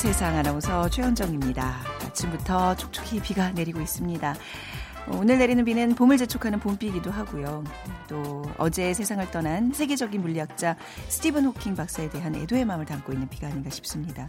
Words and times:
세상 0.00 0.34
아나운서 0.34 0.88
최현정입니다. 0.88 1.76
아침부터 2.06 2.74
촉촉히 2.74 3.20
비가 3.20 3.50
내리고 3.50 3.82
있습니다. 3.82 4.34
오늘 5.08 5.38
내리는 5.38 5.64
비는 5.64 5.94
봄을 5.94 6.18
재촉하는 6.18 6.60
봄비이기도 6.60 7.10
하고요. 7.10 7.64
또 8.08 8.42
어제 8.58 8.94
세상을 8.94 9.30
떠난 9.30 9.72
세계적인 9.72 10.20
물리학자 10.20 10.76
스티븐 11.08 11.44
호킹 11.46 11.74
박사에 11.74 12.10
대한 12.10 12.34
애도의 12.34 12.64
마음을 12.64 12.86
담고 12.86 13.12
있는 13.12 13.28
비가 13.28 13.48
아닌가 13.48 13.70
싶습니다. 13.70 14.28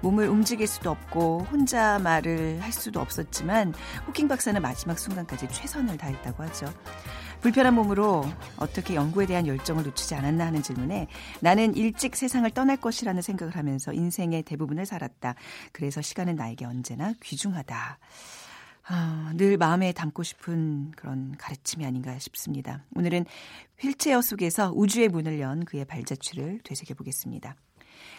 몸을 0.00 0.28
움직일 0.28 0.66
수도 0.66 0.90
없고 0.90 1.46
혼자 1.50 1.98
말을 1.98 2.60
할 2.60 2.72
수도 2.72 3.00
없었지만 3.00 3.74
호킹 4.06 4.28
박사는 4.28 4.60
마지막 4.60 4.98
순간까지 4.98 5.48
최선을 5.48 5.96
다했다고 5.96 6.42
하죠. 6.44 6.72
불편한 7.40 7.74
몸으로 7.74 8.24
어떻게 8.56 8.94
연구에 8.94 9.26
대한 9.26 9.46
열정을 9.46 9.84
놓치지 9.84 10.14
않았나 10.14 10.46
하는 10.46 10.62
질문에 10.62 11.06
나는 11.40 11.76
일찍 11.76 12.16
세상을 12.16 12.50
떠날 12.50 12.78
것이라는 12.78 13.22
생각을 13.22 13.54
하면서 13.54 13.92
인생의 13.92 14.42
대부분을 14.42 14.86
살았다. 14.86 15.34
그래서 15.72 16.00
시간은 16.00 16.36
나에게 16.36 16.64
언제나 16.64 17.12
귀중하다. 17.22 17.98
아, 19.36 19.38
늘 19.38 19.58
마음에 19.58 19.92
담고 19.92 20.22
싶은 20.22 20.92
그런 20.96 21.36
가르침이 21.36 21.84
아닌가 21.84 22.18
싶습니다. 22.18 22.82
오늘은 22.94 23.26
휠체어 23.78 24.22
속에서 24.22 24.72
우주의 24.74 25.08
문을 25.08 25.40
연 25.40 25.64
그의 25.64 25.84
발자취를 25.84 26.60
되새겨 26.64 26.94
보겠습니다. 26.94 27.54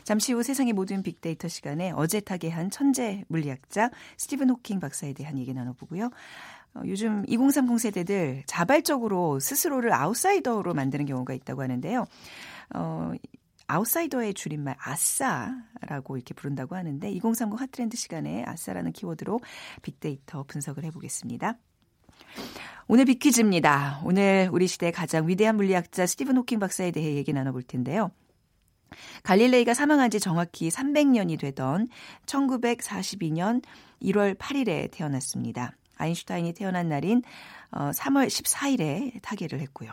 잠시 0.04 0.34
후 0.34 0.44
세상의 0.44 0.74
모든 0.74 1.02
빅데이터 1.02 1.48
시간에 1.48 1.92
어제 1.96 2.20
타계한 2.20 2.70
천재 2.70 3.24
물리학자 3.30 3.90
스티븐 4.18 4.52
호킹 4.52 4.80
박사에 4.80 5.14
대한 5.14 5.40
얘기 5.40 5.54
나눠보고요. 5.54 6.12
어, 6.76 6.82
요즘 6.86 7.24
2030 7.28 7.80
세대들 7.80 8.44
자발적으로 8.46 9.40
스스로를 9.40 9.94
아웃사이더로 9.94 10.76
만드는 10.76 11.08
경우가 11.08 11.34
있다고 11.34 11.64
하는데요. 11.64 12.06
어, 12.76 13.12
아웃사이더의 13.68 14.34
줄임말 14.34 14.76
아싸라고 14.80 16.16
이렇게 16.16 16.34
부른다고 16.34 16.76
하는데 16.76 17.10
2030 17.10 17.60
핫트렌드 17.60 17.98
시간에 17.98 18.44
아싸라는 18.46 18.94
키워드로 18.94 19.40
빅데이터 19.82 20.44
분석을 20.44 20.84
해보겠습니다. 20.86 21.58
오늘 22.88 23.06
빅퀴즈입니다. 23.06 24.02
오늘 24.06 24.50
우리 24.52 24.68
시대 24.68 24.92
가장 24.92 25.28
위대한 25.28 25.58
물리학자 25.58 26.06
스티븐 26.06 26.38
호킹 26.38 26.60
박사에 26.60 26.92
대해 26.92 27.16
얘기 27.16 27.34
나눠볼 27.34 27.64
텐데요. 27.64 28.12
갈릴레이가 29.24 29.74
사망한 29.74 30.10
지 30.10 30.22
정확히 30.22 30.70
300년이 30.70 31.38
되던 31.38 31.90
1942년 32.26 33.62
1월 34.02 34.38
8일에 34.38 34.90
태어났습니다. 34.92 35.74
아인슈타인이 35.98 36.54
태어난 36.54 36.88
날인 36.88 37.24
3월 37.72 38.24
어, 38.24 38.28
14일에 38.28 39.22
타계를 39.22 39.60
했고요. 39.60 39.92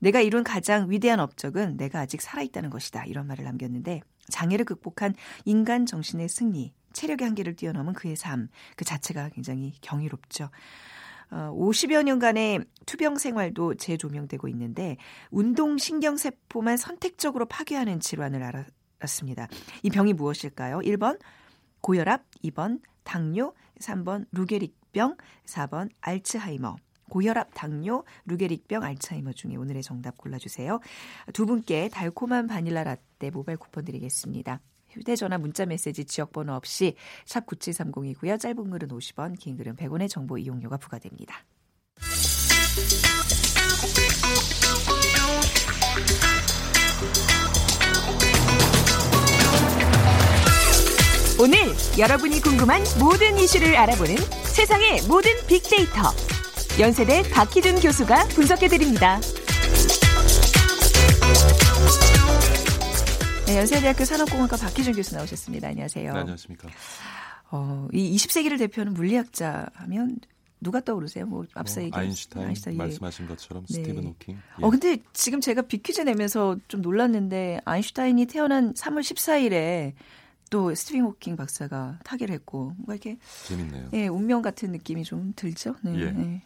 내가 0.00 0.20
이룬 0.20 0.44
가장 0.44 0.90
위대한 0.90 1.20
업적은 1.20 1.76
내가 1.76 2.00
아직 2.00 2.20
살아있다는 2.20 2.70
것이다. 2.70 3.04
이런 3.04 3.26
말을 3.26 3.44
남겼는데 3.44 4.00
장애를 4.28 4.64
극복한 4.64 5.14
인간 5.44 5.86
정신의 5.86 6.28
승리, 6.28 6.72
체력의 6.92 7.26
한계를 7.26 7.56
뛰어넘은 7.56 7.94
그의 7.94 8.16
삶, 8.16 8.48
그 8.76 8.84
자체가 8.84 9.30
굉장히 9.30 9.72
경이롭죠. 9.80 10.50
어, 11.30 11.54
50여 11.54 12.02
년간의 12.04 12.64
투병 12.86 13.16
생활도 13.16 13.74
재조명되고 13.74 14.48
있는데 14.48 14.96
운동신경세포만 15.30 16.76
선택적으로 16.76 17.46
파괴하는 17.46 18.00
질환을 18.00 18.42
알았습니다. 18.98 19.48
이 19.82 19.90
병이 19.90 20.14
무엇일까요? 20.14 20.78
1번 20.78 21.18
고혈압, 21.80 22.24
2번 22.44 22.80
당뇨, 23.04 23.54
3번 23.80 24.26
루게릭병, 24.32 25.16
4번 25.46 25.90
알츠하이머. 26.00 26.76
고혈압, 27.08 27.50
당뇨, 27.54 28.04
루게릭병, 28.26 28.82
알츠하이머 28.82 29.32
중에 29.32 29.56
오늘의 29.56 29.82
정답 29.82 30.16
골라주세요. 30.18 30.80
두 31.32 31.46
분께 31.46 31.88
달콤한 31.88 32.46
바닐라 32.46 32.84
라떼 32.84 33.30
모바일 33.30 33.58
쿠폰 33.58 33.84
드리겠습니다. 33.84 34.60
휴대전화 34.90 35.38
문자메시지 35.38 36.04
지역번호 36.06 36.54
없이 36.54 36.94
샵 37.26 37.46
9730이고요. 37.46 38.40
짧은 38.40 38.70
글은 38.70 38.88
50원, 38.88 39.38
긴 39.38 39.56
글은 39.56 39.76
100원의 39.76 40.08
정보 40.08 40.38
이용료가 40.38 40.78
부과됩니다. 40.78 41.44
오늘 51.40 51.56
여러분이 51.96 52.40
궁금한 52.40 52.82
모든 52.98 53.38
이슈를 53.38 53.76
알아보는 53.76 54.16
세상의 54.42 55.02
모든 55.02 55.30
빅데이터. 55.46 56.37
연세대 56.78 57.22
박희준 57.32 57.80
교수가 57.80 58.28
분석해드립니다. 58.28 59.18
네, 63.46 63.58
연세대학교 63.58 64.04
산업공학과 64.04 64.56
박희준 64.56 64.92
교수 64.92 65.16
나오셨습니다. 65.16 65.68
안녕하세요. 65.68 66.12
네, 66.12 66.18
안녕하십니까. 66.20 66.68
어, 67.50 67.88
이 67.92 68.14
20세기를 68.14 68.58
대표하는 68.60 68.94
물리학자 68.94 69.66
하면 69.74 70.18
누가 70.60 70.80
떠오르세요? 70.80 71.26
뭐 71.26 71.44
앞서 71.54 71.80
뭐, 71.80 71.86
얘기한 71.86 72.04
아인슈타인, 72.04 72.46
아인슈타인 72.46 72.74
예. 72.76 72.78
말씀하신 72.78 73.26
것처럼 73.26 73.66
네. 73.66 73.74
스티븐 73.74 74.04
호킹. 74.06 74.36
예. 74.36 74.64
어 74.64 74.70
근데 74.70 74.98
지금 75.12 75.40
제가 75.40 75.62
비퀴즈 75.62 76.02
내면서 76.02 76.56
좀 76.68 76.80
놀랐는데 76.80 77.60
아인슈타인이 77.64 78.26
태어난 78.26 78.72
3월 78.74 79.00
14일에 79.00 79.94
또 80.50 80.74
스티븐 80.74 81.02
호킹 81.02 81.36
박사가 81.36 82.00
타계를 82.04 82.34
했고 82.34 82.72
뭔가 82.76 82.94
이렇게 82.94 83.18
재밌네요. 83.46 83.90
예, 83.92 84.08
운명 84.08 84.42
같은 84.42 84.72
느낌이 84.72 85.04
좀 85.04 85.32
들죠. 85.36 85.74
네. 85.82 85.98
예. 86.00 86.10
네. 86.10 86.42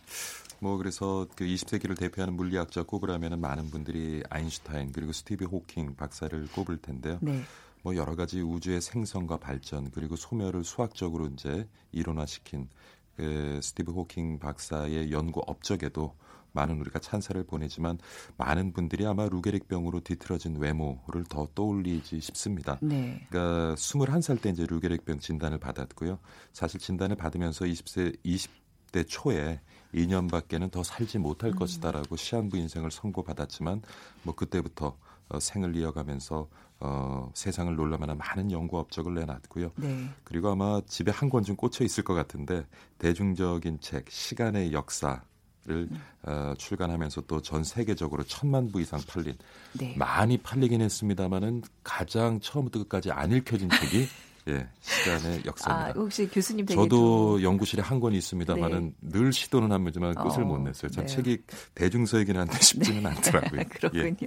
뭐 0.61 0.77
그래서 0.77 1.27
그 1.35 1.45
20세기를 1.45 1.99
대표하는 1.99 2.35
물리학자 2.35 2.85
꼽으라면 2.85 3.41
많은 3.41 3.71
분들이 3.71 4.23
아인슈타인 4.31 4.93
그리고 4.93 5.13
스티브 5.13 5.47
호킹 5.47 5.97
박사를 5.97 6.47
꼽을 6.53 6.79
텐데요. 6.79 7.19
네. 7.21 7.43
뭐 7.83 7.97
여러 7.97 8.15
가지 8.15 8.41
우주의 8.41 8.81
생성과 8.81 9.39
발전 9.39 9.91
그리고 9.91 10.15
소멸을 10.15 10.63
수학적으로 10.63 11.27
이제 11.27 11.67
이론화시킨 11.91 12.69
그 13.17 13.59
스티브 13.61 13.93
호킹 13.93 14.39
박사의 14.39 15.11
연구 15.11 15.43
업적에도 15.47 16.15
많은 16.53 16.81
우리가 16.81 16.99
찬사를 16.99 17.43
보내지만 17.45 17.99
많은 18.37 18.73
분들이 18.73 19.07
아마 19.07 19.29
루게릭병으로 19.29 20.01
뒤틀어진 20.01 20.57
외모를 20.57 21.25
더 21.29 21.49
떠올리지 21.55 22.21
싶습니다. 22.21 22.79
네. 22.83 23.27
그러니까 23.29 23.75
21살 23.75 24.41
때 24.41 24.51
이제 24.51 24.67
루게릭병 24.67 25.19
진단을 25.19 25.59
받았고요. 25.59 26.19
사실 26.53 26.81
진단을 26.81 27.17
받으면서 27.17 27.65
20세 27.65 28.17
20대 28.25 29.05
초에 29.09 29.61
2년밖에는 29.95 30.71
더 30.71 30.83
살지 30.83 31.19
못할 31.19 31.51
음. 31.51 31.57
것이다라고 31.57 32.17
시한부 32.17 32.57
인생을 32.57 32.91
선고받았지만 32.91 33.83
뭐 34.23 34.35
그때부터 34.35 34.97
어, 35.29 35.41
생을 35.41 35.77
이어가면서 35.77 36.49
어, 36.81 37.31
세상을 37.35 37.75
놀라만한 37.77 38.19
많은 38.19 38.51
연구 38.51 38.79
업적을 38.79 39.15
내놨고요. 39.15 39.71
네. 39.77 40.09
그리고 40.25 40.51
아마 40.51 40.81
집에 40.87 41.13
한권좀 41.13 41.57
꽂혀 41.57 41.85
있을 41.85 42.03
것 42.03 42.15
같은데 42.15 42.67
대중적인 42.99 43.79
책 43.81 44.11
시간의 44.11 44.73
역사 44.73 45.23
를 45.65 45.87
음. 45.91 46.03
어, 46.25 46.55
출간하면서 46.59 47.21
또 47.23 47.41
전 47.41 47.63
세계적으로 47.63 48.25
천만 48.25 48.73
부 48.73 48.81
이상 48.81 49.01
팔린 49.07 49.35
네. 49.75 49.95
많이 49.97 50.37
팔리긴 50.39 50.81
했습니다만은 50.81 51.63
가장 51.85 52.41
처음부터 52.41 52.81
끝까지 52.81 53.13
안 53.13 53.31
읽혀진 53.31 53.69
책이 53.71 54.09
예, 54.49 54.67
시간의 54.81 55.43
역사입니다. 55.47 55.87
아, 55.87 55.93
혹시 55.95 56.27
교수님 56.29 56.67
저도 56.67 57.41
연구실에 57.45 57.81
한 57.81 58.01
권이 58.01 58.19
있습니다만은 58.19 58.95
네. 59.01 59.11
늘 59.13 59.33
시도는 59.33 59.71
합니다만 59.71 60.17
끝을 60.17 60.43
어, 60.43 60.47
못 60.47 60.59
냈어요. 60.59 60.91
참 60.91 61.07
네. 61.07 61.15
책이 61.15 61.39
대중서이긴 61.77 62.37
한데 62.37 62.59
쉽지는 62.61 63.05
네. 63.05 63.09
않더라고요. 63.11 63.63
그렇군요. 63.71 64.17
예. 64.23 64.27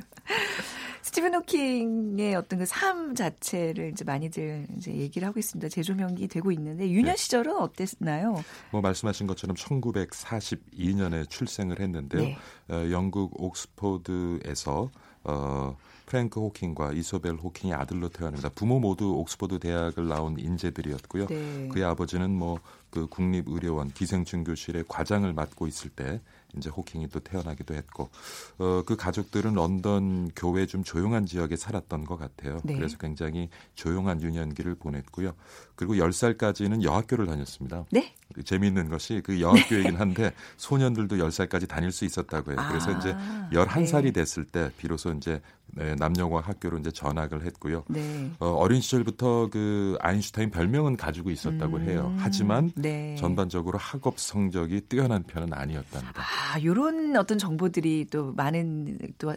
스티븐 1.06 1.36
호킹의 1.36 2.34
어떤 2.34 2.58
그 2.58 2.66
삶 2.66 3.14
자체를 3.14 3.92
이제 3.92 4.04
많이들 4.04 4.66
이제 4.76 4.92
얘기를 4.92 5.28
하고 5.28 5.40
있습니다. 5.40 5.70
재조명이 5.70 6.28
되고 6.28 6.52
있는데 6.52 6.90
유년 6.90 7.14
네. 7.14 7.16
시절은 7.16 7.56
어땠나요? 7.56 8.44
뭐 8.72 8.82
말씀하신 8.82 9.28
것처럼 9.28 9.56
1942년에 9.56 11.30
출생을 11.30 11.80
했는데요. 11.80 12.22
네. 12.24 12.38
어, 12.70 12.90
영국 12.90 13.40
옥스포드에서 13.40 14.90
어 15.26 15.78
프랭크 16.06 16.40
호킹과 16.40 16.94
이소벨 16.94 17.36
호킹의 17.36 17.76
아들로 17.76 18.10
태어납니다. 18.10 18.50
부모 18.50 18.80
모두 18.80 19.16
옥스퍼드 19.16 19.60
대학을 19.60 20.08
나온 20.08 20.38
인재들이었고요. 20.40 21.28
네. 21.28 21.68
그의 21.70 21.84
아버지는 21.86 22.32
뭐 22.32 22.60
그 22.96 23.08
국립의료원 23.08 23.92
기생충 23.92 24.46
교실의 24.46 24.86
과장을 24.88 25.32
맡고 25.34 25.68
있을 25.68 25.90
때 25.90 26.22
이제 26.56 26.70
호킹이 26.70 27.10
또 27.10 27.20
태어나기도 27.20 27.74
했고 27.74 28.10
어, 28.58 28.84
그 28.86 28.96
가족들은 28.96 29.54
런던 29.54 30.32
교회 30.34 30.66
좀 30.66 30.86
조용한 30.86 31.26
지역에 31.26 31.58
살았던 31.58 32.06
것 32.06 32.16
같아요. 32.16 32.62
네. 32.64 32.74
그래서 32.76 32.98
굉장히 32.98 33.50
조용한 33.74 34.22
유년기를 34.22 34.76
보냈고요. 34.76 35.34
그리고 35.76 35.96
10살까지는 35.96 36.84
여학교를 36.84 37.26
다녔습니다. 37.26 37.84
네. 37.92 38.16
재미있는 38.46 38.88
것이 38.88 39.22
그 39.26 39.42
여학교이긴 39.42 39.98
한데 39.98 40.32
소년들도 40.56 41.18
10살까지 41.18 41.68
다닐 41.68 41.92
수 41.92 42.06
있었다고 42.06 42.52
해요. 42.52 42.60
그래서 42.70 42.94
아, 42.94 42.98
이제 42.98 43.14
11살이 43.52 44.04
네. 44.04 44.12
됐을 44.12 44.46
때 44.46 44.72
비로소 44.78 45.12
이제 45.12 45.42
네, 45.76 45.94
남녀공학 45.96 46.48
학교로 46.48 46.78
이제 46.80 46.90
전학을 46.90 47.46
했고요. 47.46 47.84
네. 47.90 48.32
어, 48.40 48.66
린 48.68 48.80
시절부터 48.80 49.50
그 49.52 49.98
아인슈타인 50.00 50.50
별명은 50.50 50.96
가지고 50.96 51.32
있었다고 51.32 51.78
음, 51.78 51.90
해요. 51.90 52.16
하지만 52.18 52.72
네. 52.76 53.16
전반적으로 53.20 53.78
학업 53.78 54.18
성적이 54.18 54.82
뛰어난 54.88 55.24
편은 55.24 55.54
아니었답니다. 55.54 56.14
아, 56.16 56.62
요런 56.64 57.16
어떤 57.18 57.38
정보들이 57.38 58.08
또 58.10 58.32
많은 58.34 58.98
또 59.18 59.34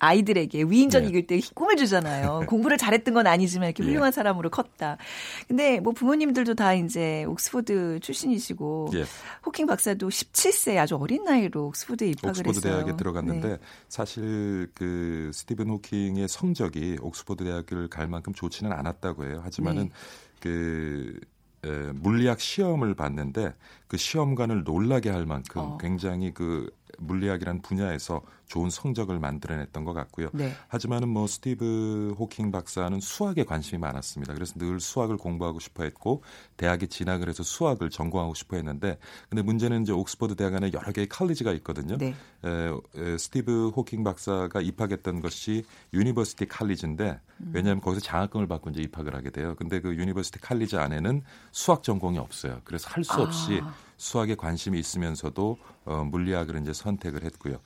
아이들에게 0.00 0.64
위인전 0.64 1.02
네. 1.02 1.08
읽힐 1.08 1.26
때 1.28 1.40
꿈을 1.54 1.76
주잖아요. 1.76 2.46
공부를 2.50 2.76
잘했던 2.76 3.14
건 3.14 3.28
아니지만 3.28 3.68
이렇게 3.68 3.84
예. 3.84 3.88
훌륭한 3.88 4.10
사람으로 4.10 4.50
컸다. 4.50 4.96
근데 5.46 5.78
뭐 5.78 5.92
부모님들도 5.92 6.54
다 6.54 6.74
이제 6.74 7.24
옥스퍼드 7.24 8.00
출신이시고 8.00 8.90
예. 8.94 9.04
호킹 9.46 9.66
박사도 9.66 10.08
17세 10.08 10.78
아주 10.78 10.96
어린 10.96 11.22
나이로 11.22 11.66
옥스퍼드에 11.68 12.08
입학을 12.08 12.30
옥스퍼드 12.30 12.58
했어요. 12.58 12.84
대학에 12.84 12.96
들어갔는데 12.96 13.48
네. 13.48 13.58
사실 13.88 14.68
그 14.74 15.30
스티븐 15.32 15.68
호킹의 15.68 16.26
성적이 16.28 16.96
옥스퍼드 17.02 17.44
대학을 17.44 17.88
갈 17.88 18.08
만큼 18.08 18.32
좋지는 18.32 18.72
않았다고 18.72 19.26
해요. 19.26 19.40
하지만은 19.44 19.84
네. 19.84 19.90
그 20.40 21.20
에, 21.64 21.92
물리학 21.92 22.40
시험을 22.40 22.94
봤는데 22.94 23.54
그 23.90 23.96
시험관을 23.96 24.62
놀라게 24.62 25.10
할 25.10 25.26
만큼 25.26 25.62
어. 25.62 25.78
굉장히 25.78 26.32
그 26.32 26.70
물리학이라는 26.98 27.62
분야에서 27.62 28.22
좋은 28.46 28.68
성적을 28.68 29.18
만들어냈던 29.18 29.84
것 29.84 29.92
같고요. 29.92 30.28
네. 30.32 30.52
하지만은 30.68 31.08
뭐 31.08 31.26
스티브 31.26 32.14
호킹 32.18 32.50
박사는 32.50 32.98
수학에 33.00 33.44
관심이 33.44 33.80
많았습니다. 33.80 34.34
그래서 34.34 34.54
늘 34.58 34.80
수학을 34.80 35.16
공부하고 35.16 35.60
싶어 35.60 35.84
했고 35.84 36.22
대학에 36.56 36.86
진학을 36.86 37.28
해서 37.28 37.42
수학을 37.42 37.90
전공하고 37.90 38.34
싶어 38.34 38.56
했는데 38.56 38.98
근데 39.28 39.42
문제는 39.42 39.82
이제 39.82 39.92
옥스퍼드 39.92 40.36
대학 40.36 40.54
안에 40.54 40.70
여러 40.72 40.92
개의 40.92 41.08
칼리지가 41.08 41.52
있거든요. 41.54 41.96
네. 41.96 42.14
에, 42.44 42.70
에, 42.96 43.18
스티브 43.18 43.70
호킹 43.70 44.04
박사가 44.04 44.60
입학했던 44.60 45.20
것이 45.20 45.64
유니버시티 45.94 46.46
칼리지인데 46.46 47.20
음. 47.38 47.50
왜냐하면 47.54 47.80
거기서 47.80 48.04
장학금을 48.04 48.46
받고 48.46 48.70
이제 48.70 48.82
입학을 48.82 49.14
하게 49.14 49.30
돼요. 49.30 49.54
근데 49.56 49.80
그 49.80 49.94
유니버시티 49.94 50.40
칼리지 50.40 50.76
안에는 50.76 51.22
수학 51.50 51.82
전공이 51.82 52.18
없어요. 52.18 52.60
그래서 52.64 52.88
할 52.90 53.00
수 53.04 53.20
없이 53.22 53.60
아. 53.62 53.74
수학에 53.96 54.34
관심이 54.34 54.78
있으면서도 54.78 55.58
어, 55.84 56.04
물리학을 56.04 56.60
이제 56.60 56.72
선택을 56.72 57.24
했고요. 57.24 57.58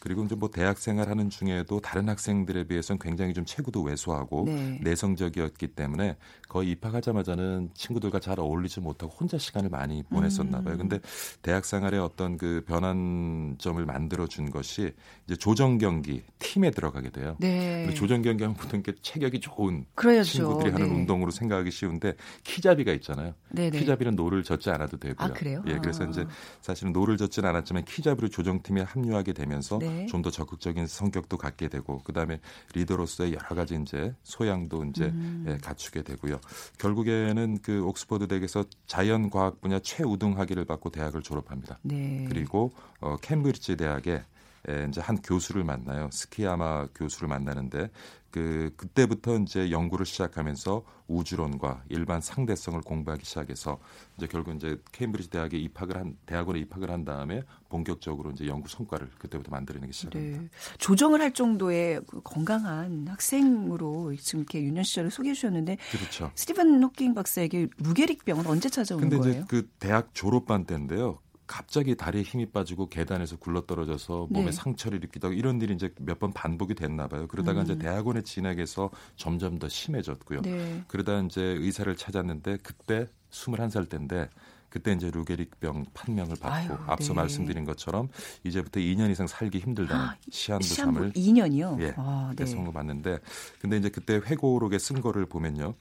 그리고 0.00 0.24
이제 0.24 0.34
뭐 0.34 0.48
대학 0.50 0.78
생활하는 0.78 1.30
중에도 1.30 1.80
다른 1.80 2.08
학생들에 2.08 2.64
비해서는 2.64 2.98
굉장히 2.98 3.34
좀 3.34 3.44
체구도 3.44 3.82
왜소하고 3.82 4.44
네. 4.46 4.78
내성적이었기 4.82 5.68
때문에 5.68 6.16
거의 6.50 6.72
입학하자마자는 6.72 7.70
친구들과 7.74 8.18
잘 8.18 8.40
어울리지 8.40 8.80
못하고 8.80 9.12
혼자 9.12 9.38
시간을 9.38 9.70
많이 9.70 10.02
보냈었나 10.02 10.62
봐요. 10.62 10.74
음. 10.74 10.78
근데 10.78 10.98
대학 11.42 11.64
생활의 11.64 12.00
어떤 12.00 12.36
그 12.36 12.64
변환점을 12.66 13.86
만들어 13.86 14.26
준 14.26 14.50
것이 14.50 14.92
이제 15.26 15.36
조정 15.36 15.78
경기 15.78 16.24
팀에 16.40 16.72
들어가게 16.72 17.10
돼요. 17.10 17.36
네. 17.38 17.94
조정 17.94 18.20
경기 18.22 18.42
하면 18.42 18.56
보통 18.56 18.82
이렇게 18.84 19.00
체격이 19.00 19.38
좋은 19.38 19.86
그래야죠. 19.94 20.28
친구들이 20.28 20.72
하는 20.72 20.88
네. 20.88 20.94
운동으로 20.94 21.30
생각하기 21.30 21.70
쉬운데 21.70 22.14
키잡이가 22.42 22.92
있잖아요. 22.94 23.32
네네. 23.50 23.78
키잡이는 23.78 24.16
노를 24.16 24.42
젓지 24.42 24.70
않아도 24.70 24.96
되고요. 24.96 25.28
아, 25.28 25.32
그래요? 25.32 25.62
예, 25.68 25.78
그래서 25.78 26.04
아. 26.04 26.08
이제 26.08 26.26
사실은 26.60 26.92
노를 26.92 27.16
젓지는 27.16 27.48
않았지만 27.48 27.84
키잡이로 27.84 28.26
조정팀에 28.26 28.80
합류하게 28.80 29.34
되면서 29.34 29.78
네. 29.78 30.00
네. 30.00 30.06
좀더 30.06 30.30
적극적인 30.30 30.88
성격도 30.88 31.36
갖게 31.36 31.68
되고 31.68 31.98
그다음에 31.98 32.40
리더로서의 32.74 33.34
여러 33.34 33.54
가지 33.54 33.78
이제 33.80 34.12
소양도 34.24 34.84
이제 34.86 35.04
음. 35.04 35.44
예, 35.46 35.58
갖추게 35.58 36.02
되고요. 36.02 36.39
결국에는 36.78 37.58
그 37.62 37.84
옥스퍼드 37.84 38.28
대학에서 38.28 38.64
자연 38.86 39.30
과학 39.30 39.60
분야 39.60 39.78
최우등 39.78 40.38
학위를 40.38 40.64
받고 40.64 40.90
대학을 40.90 41.22
졸업합니다. 41.22 41.78
네. 41.82 42.26
그리고 42.28 42.72
어 43.00 43.16
캠브리지 43.16 43.76
대학에 43.76 44.22
에, 44.68 44.86
이제 44.88 45.00
한 45.00 45.20
교수를 45.22 45.64
만나요. 45.64 46.08
스키야마 46.12 46.88
교수를 46.94 47.28
만나는데 47.28 47.90
그 48.30 48.72
그때부터 48.76 49.36
이제 49.38 49.70
연구를 49.70 50.06
시작하면서 50.06 50.84
우주론과 51.08 51.84
일반 51.88 52.20
상대성을 52.20 52.80
공부하기 52.82 53.24
시작해서 53.24 53.78
이제 54.16 54.28
결국 54.28 54.54
이제 54.54 54.80
케임브리지 54.92 55.30
대학에 55.30 55.58
입학을 55.58 55.96
한 55.96 56.16
대학원에 56.26 56.60
입학을 56.60 56.90
한 56.90 57.04
다음에 57.04 57.42
본격적으로 57.68 58.30
이제 58.30 58.46
연구 58.46 58.68
성과를 58.68 59.10
그때부터 59.18 59.50
만들어내기 59.50 59.92
시작합니다. 59.92 60.42
네. 60.42 60.48
조정을 60.78 61.20
할 61.20 61.32
정도의 61.32 62.00
그 62.06 62.20
건강한 62.22 63.08
학생으로 63.08 64.14
지금 64.16 64.40
이렇게 64.40 64.62
유년 64.62 64.84
시절을 64.84 65.10
소개해 65.10 65.34
주셨는데 65.34 65.78
그렇죠. 65.90 66.30
스티븐 66.36 66.82
호킹 66.82 67.14
박사에게 67.14 67.68
루게릭 67.78 68.24
병은 68.24 68.46
언제 68.46 68.68
찾아온 68.68 69.00
근데 69.00 69.16
거예요? 69.16 69.32
근데 69.32 69.38
이제 69.38 69.46
그 69.48 69.68
대학 69.80 70.14
졸업반 70.14 70.64
때인데요. 70.64 71.18
갑자기 71.50 71.96
다리에 71.96 72.22
힘이 72.22 72.46
빠지고 72.46 72.88
계단에서 72.88 73.36
굴러떨어져서 73.36 74.28
몸에 74.30 74.46
네. 74.46 74.52
상처를 74.52 75.02
입기도 75.02 75.26
하고 75.26 75.36
이런 75.36 75.60
일이 75.60 75.74
이제 75.74 75.92
몇 75.98 76.20
번 76.20 76.32
반복이 76.32 76.74
됐나 76.74 77.08
봐요. 77.08 77.26
그러다가 77.26 77.60
음. 77.60 77.64
이제 77.64 77.76
대학원에 77.78 78.22
진학해서 78.22 78.90
점점 79.16 79.58
더 79.58 79.68
심해졌고요. 79.68 80.42
네. 80.42 80.84
그러다 80.86 81.18
이제 81.22 81.42
의사를 81.42 81.92
찾았는데 81.96 82.58
그때 82.62 83.08
21살 83.32 83.88
때인데 83.88 84.28
그때 84.68 84.92
이제 84.92 85.10
루게릭병 85.10 85.86
판명을 85.92 86.36
받고 86.40 86.74
아유, 86.74 86.78
앞서 86.86 87.14
네. 87.14 87.20
말씀드린 87.20 87.64
것처럼 87.64 88.10
이제부터 88.44 88.78
2년 88.78 89.10
이상 89.10 89.26
살기 89.26 89.58
힘들다는 89.58 90.04
아, 90.04 90.16
시한부 90.30 90.66
삼을 90.66 91.12
2년이요? 91.14 91.80
예, 91.82 91.94
아, 91.96 92.32
네. 92.36 92.46
선고 92.46 92.70
받는데 92.70 93.18
근데 93.60 93.76
이제 93.78 93.88
그때 93.88 94.20
회고록에 94.24 94.78
쓴 94.78 95.00
거를 95.00 95.26
보면요. 95.26 95.74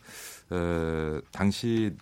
어, 0.49 1.19
당시 1.31 1.95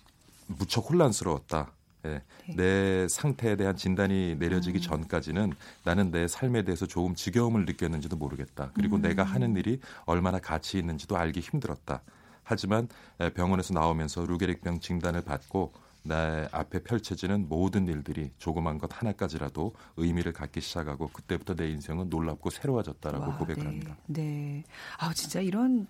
무척 0.46 0.88
혼란스러웠다. 0.90 1.72
예, 2.04 2.22
네. 2.46 2.54
내 2.56 3.08
상태에 3.08 3.56
대한 3.56 3.76
진단이 3.76 4.36
내려지기 4.38 4.78
음. 4.78 4.80
전까지는 4.80 5.52
나는 5.84 6.10
내 6.10 6.28
삶에 6.28 6.62
대해서 6.62 6.86
조금 6.86 7.14
지겨움을 7.14 7.64
느꼈는지도 7.66 8.16
모르겠다. 8.16 8.70
그리고 8.74 8.96
음. 8.96 9.02
내가 9.02 9.24
하는 9.24 9.56
일이 9.56 9.80
얼마나 10.06 10.38
가치 10.38 10.78
있는지도 10.78 11.16
알기 11.16 11.40
힘들었다. 11.40 12.02
하지만 12.44 12.88
병원에서 13.34 13.74
나오면서 13.74 14.24
루게릭병 14.24 14.80
진단을 14.80 15.22
받고 15.22 15.72
내 16.04 16.48
앞에 16.52 16.82
펼쳐지는 16.82 17.48
모든 17.48 17.86
일들이 17.86 18.30
조그만 18.38 18.78
것 18.78 18.90
하나까지라도 18.90 19.74
의미를 19.96 20.32
갖기 20.32 20.60
시작하고 20.60 21.08
그때부터 21.08 21.54
내 21.54 21.68
인생은 21.68 22.08
놀랍고 22.08 22.50
새로워졌다라고 22.50 23.24
와, 23.24 23.36
고백을 23.36 23.62
네. 23.62 23.68
합니다. 23.68 23.96
네. 24.06 24.64
아 24.98 25.12
진짜 25.12 25.40
이런 25.40 25.86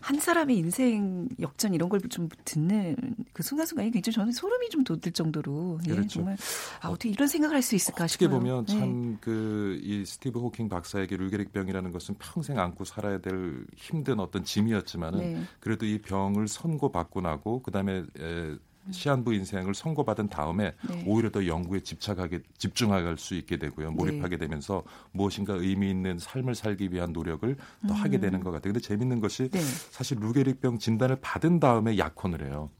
한 0.00 0.20
사람의 0.20 0.58
인생 0.58 1.28
역전 1.40 1.72
이런 1.72 1.88
걸 1.88 1.98
좀 2.10 2.28
듣는 2.44 2.94
그 3.32 3.42
순간순간이 3.42 3.90
굉장히 3.90 4.14
저는 4.14 4.32
소름이 4.32 4.68
좀 4.68 4.84
돋을 4.84 5.00
정도로 5.14 5.80
예, 5.88 5.92
그렇죠. 5.92 6.08
정말 6.08 6.36
아, 6.82 6.88
어떻게 6.88 7.08
이런 7.08 7.26
생각을 7.26 7.56
할 7.56 7.62
수 7.62 7.74
있을까 7.74 8.06
싶어요. 8.06 8.28
어떻게 8.28 8.28
보면 8.28 8.66
네. 8.66 8.78
참그 8.78 9.80
이 9.82 10.04
스티브 10.04 10.38
호킹 10.38 10.68
박사에게 10.68 11.16
룰게릭병이라는 11.16 11.92
것은 11.92 12.16
평생 12.18 12.58
안고 12.58 12.84
살아야 12.84 13.18
될 13.18 13.64
힘든 13.76 14.20
어떤 14.20 14.44
짐이었지만은 14.44 15.18
네. 15.18 15.42
그래도 15.60 15.86
이 15.86 15.98
병을 16.02 16.48
선고받고 16.48 17.22
나고 17.22 17.62
그다음에 17.62 18.02
에, 18.20 18.56
시한부 18.90 19.34
인생을 19.34 19.74
선고받은 19.74 20.28
다음에 20.28 20.74
네. 20.88 21.04
오히려 21.06 21.30
더 21.30 21.46
연구에 21.46 21.80
집착하게 21.80 22.40
집중할 22.58 23.16
수 23.18 23.34
있게 23.34 23.56
되고요. 23.56 23.92
몰입하게 23.92 24.36
네. 24.36 24.46
되면서 24.46 24.82
무엇인가 25.12 25.54
의미 25.54 25.90
있는 25.90 26.18
삶을 26.18 26.54
살기 26.54 26.92
위한 26.92 27.12
노력을 27.12 27.54
더 27.54 27.88
음. 27.88 27.90
하게 27.94 28.18
되는 28.18 28.40
것 28.40 28.50
같아요. 28.50 28.72
근데 28.72 28.80
재밌는 28.80 29.20
것이 29.20 29.48
네. 29.50 29.60
사실 29.90 30.18
루게릭병 30.20 30.78
진단을 30.78 31.16
받은 31.20 31.60
다음에 31.60 31.98
약혼을 31.98 32.46
해요. 32.46 32.70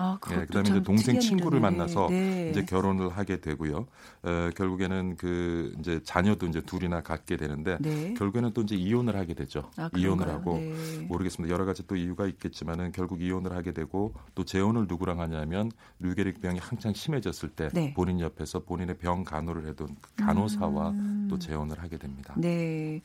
아, 0.00 0.18
네, 0.28 0.46
그다음에 0.46 0.70
이제 0.70 0.82
동생 0.82 1.20
친구를 1.20 1.60
만나서 1.60 2.08
네. 2.08 2.48
이제 2.50 2.64
결혼을 2.64 3.10
하게 3.10 3.40
되고요. 3.40 3.86
어, 4.22 4.50
결국에는 4.56 5.16
그 5.16 5.74
이제 5.78 6.00
자녀도 6.02 6.46
이제 6.46 6.62
둘이나 6.62 7.02
갖게 7.02 7.36
되는데 7.36 7.76
네. 7.80 8.14
결국에는 8.14 8.52
또 8.54 8.62
이제 8.62 8.74
이혼을 8.74 9.16
하게 9.16 9.34
되죠. 9.34 9.70
아, 9.76 9.90
이혼을 9.94 10.28
하고 10.28 10.54
네. 10.54 10.72
모르겠습니다. 11.06 11.52
여러 11.52 11.66
가지 11.66 11.86
또 11.86 11.96
이유가 11.96 12.26
있겠지만은 12.26 12.92
결국 12.92 13.20
이혼을 13.20 13.52
하게 13.52 13.72
되고 13.72 14.14
또 14.34 14.44
재혼을 14.44 14.86
누구랑 14.88 15.20
하냐면 15.20 15.70
류게릭 15.98 16.40
병이 16.40 16.58
한창 16.58 16.94
심해졌을 16.94 17.50
때 17.50 17.68
네. 17.74 17.92
본인 17.92 18.20
옆에서 18.20 18.60
본인의 18.60 18.96
병 18.96 19.24
간호를 19.24 19.68
해둔 19.68 19.96
간호사와 20.16 20.90
음. 20.90 21.28
또 21.28 21.38
재혼을 21.38 21.78
하게 21.82 21.98
됩니다. 21.98 22.34
네. 22.38 23.02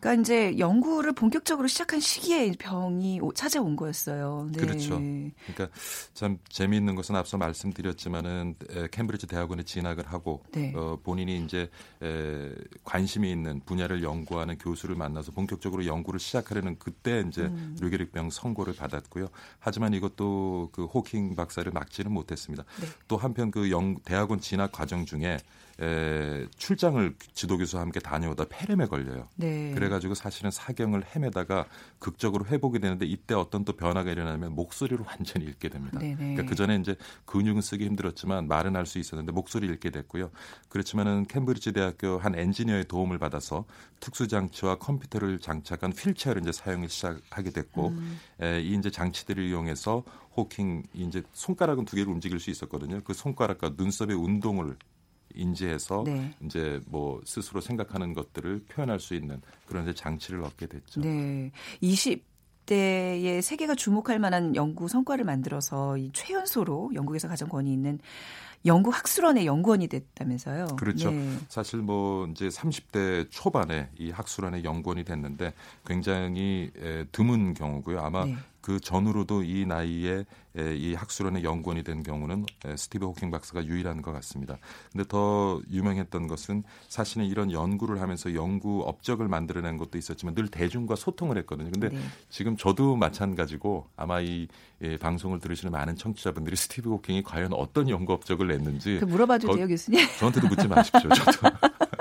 그러니까 0.00 0.20
이제 0.20 0.58
연구를 0.58 1.12
본격적으로 1.12 1.68
시작한 1.68 2.00
시기에 2.00 2.52
병이 2.58 3.20
찾아온 3.34 3.76
거였어요. 3.76 4.48
네. 4.52 4.58
그렇죠. 4.58 4.96
그러니까 4.98 5.68
참 6.22 6.38
재미있는 6.48 6.94
것은 6.94 7.16
앞서 7.16 7.36
말씀드렸지만은 7.36 8.54
캠브리지 8.92 9.26
대학원에 9.26 9.64
진학을 9.64 10.06
하고 10.06 10.44
네. 10.52 10.72
어, 10.76 10.96
본인이 11.02 11.38
이제 11.44 11.68
에, 12.00 12.52
관심이 12.84 13.28
있는 13.28 13.60
분야를 13.66 14.04
연구하는 14.04 14.56
교수를 14.56 14.94
만나서 14.94 15.32
본격적으로 15.32 15.84
연구를 15.84 16.20
시작하려는 16.20 16.78
그때 16.78 17.24
이제 17.26 17.42
음. 17.42 17.76
류게릭병 17.80 18.30
선고를 18.30 18.76
받았고요. 18.76 19.26
하지만 19.58 19.94
이것도 19.94 20.68
그 20.70 20.84
호킹 20.84 21.34
박사를 21.34 21.72
막지는 21.72 22.12
못했습니다. 22.12 22.62
네. 22.80 22.86
또 23.08 23.16
한편 23.16 23.50
그 23.50 23.72
영, 23.72 23.96
대학원 24.04 24.38
진학 24.38 24.70
과정 24.70 25.04
중에 25.04 25.38
에, 25.82 26.46
출장을 26.56 27.14
지도 27.34 27.58
교수와 27.58 27.82
함께 27.82 27.98
다녀오다 27.98 28.44
폐렴에 28.48 28.86
걸려요. 28.86 29.28
네. 29.36 29.72
그래가지고 29.74 30.14
사실은 30.14 30.52
사경을 30.52 31.04
헤매다가 31.14 31.66
극적으로 31.98 32.46
회복이 32.46 32.78
되는데 32.78 33.04
이때 33.04 33.34
어떤 33.34 33.64
또 33.64 33.72
변화가 33.72 34.10
일어나면 34.10 34.54
목소리를 34.54 35.04
완전히 35.04 35.44
잃게 35.46 35.68
됩니다. 35.68 35.98
그러니까 35.98 36.44
그 36.44 36.54
전에 36.54 36.76
이제 36.76 36.94
근육은 37.24 37.62
쓰기 37.62 37.84
힘들었지만 37.86 38.46
말은 38.48 38.76
할 38.76 38.86
수 38.86 38.98
있었는데 38.98 39.32
목소리 39.32 39.66
잃게 39.66 39.90
됐고요. 39.90 40.30
그렇지만은 40.68 41.24
캠브리지 41.26 41.72
대학교 41.72 42.18
한 42.18 42.34
엔지니어의 42.34 42.84
도움을 42.86 43.18
받아서 43.18 43.64
특수 44.00 44.28
장치와 44.28 44.76
컴퓨터를 44.76 45.38
장착한 45.38 45.92
휠체어를 45.92 46.42
이제 46.42 46.52
사용을 46.52 46.88
시작하게 46.88 47.50
됐고 47.50 47.88
음. 47.88 48.18
에, 48.40 48.60
이 48.60 48.74
이제 48.74 48.90
장치들을 48.90 49.44
이용해서 49.44 50.02
호킹 50.36 50.84
이제 50.94 51.22
손가락은 51.32 51.84
두 51.84 51.96
개를 51.96 52.12
움직일 52.12 52.40
수 52.40 52.50
있었거든요. 52.50 53.00
그 53.04 53.14
손가락과 53.14 53.74
눈썹의 53.76 54.16
운동을 54.16 54.76
인지해서 55.34 56.04
네. 56.06 56.34
이제 56.44 56.80
뭐 56.86 57.20
스스로 57.24 57.60
생각하는 57.60 58.14
것들을 58.14 58.64
표현할 58.68 59.00
수 59.00 59.14
있는 59.14 59.40
그런 59.66 59.94
장치를 59.94 60.42
얻게 60.42 60.66
됐죠. 60.66 61.00
네. 61.00 61.50
20 61.80 62.32
대의 62.64 63.42
세계가 63.42 63.74
주목할 63.74 64.20
만한 64.20 64.54
연구 64.54 64.86
성과를 64.86 65.24
만들어서 65.24 65.96
이 65.96 66.10
최연소로 66.12 66.92
영국에서 66.94 67.26
가장 67.26 67.48
권위 67.48 67.72
있는 67.72 67.98
영국 68.64 68.96
학술원의 68.96 69.46
연구원이 69.46 69.88
됐다면서요. 69.88 70.76
그렇죠. 70.78 71.10
네. 71.10 71.38
사실 71.48 71.80
뭐 71.80 72.28
이제 72.28 72.46
30대 72.46 73.26
초반에 73.30 73.88
이 73.98 74.12
학술원의 74.12 74.62
연구원이 74.62 75.02
됐는데 75.02 75.52
굉장히 75.84 76.70
드문 77.10 77.54
경우고요. 77.54 77.98
아마 77.98 78.26
네. 78.26 78.36
그 78.62 78.80
전후로도 78.80 79.42
이 79.42 79.66
나이에 79.66 80.24
이 80.56 80.94
학술원의 80.94 81.44
연구원이 81.44 81.82
된 81.82 82.02
경우는 82.02 82.46
스티브 82.76 83.06
호킹 83.06 83.30
박사가 83.30 83.66
유일한 83.66 84.02
것 84.02 84.12
같습니다. 84.12 84.58
근데 84.92 85.04
더 85.08 85.60
유명했던 85.70 86.28
것은 86.28 86.62
사실은 86.88 87.26
이런 87.26 87.50
연구를 87.50 88.00
하면서 88.00 88.34
연구 88.34 88.82
업적을 88.86 89.28
만들어낸 89.28 89.78
것도 89.78 89.98
있었지만 89.98 90.34
늘 90.34 90.48
대중과 90.48 90.94
소통을 90.94 91.38
했거든요. 91.38 91.70
근데 91.72 91.88
네. 91.88 91.98
지금 92.30 92.56
저도 92.56 92.96
마찬가지고 92.96 93.86
아마 93.96 94.20
이 94.20 94.46
방송을 95.00 95.40
들으시는 95.40 95.72
많은 95.72 95.96
청취자분들이 95.96 96.54
스티브 96.56 96.90
호킹이 96.90 97.22
과연 97.22 97.52
어떤 97.54 97.88
연구 97.88 98.12
업적을 98.12 98.48
냈는지 98.48 98.98
그 99.00 99.04
물어봐도 99.06 99.54
돼요, 99.56 99.66
교수님? 99.66 100.06
저한테도 100.18 100.48
묻지 100.48 100.68
마십시오. 100.68 101.08
저도. 101.08 101.48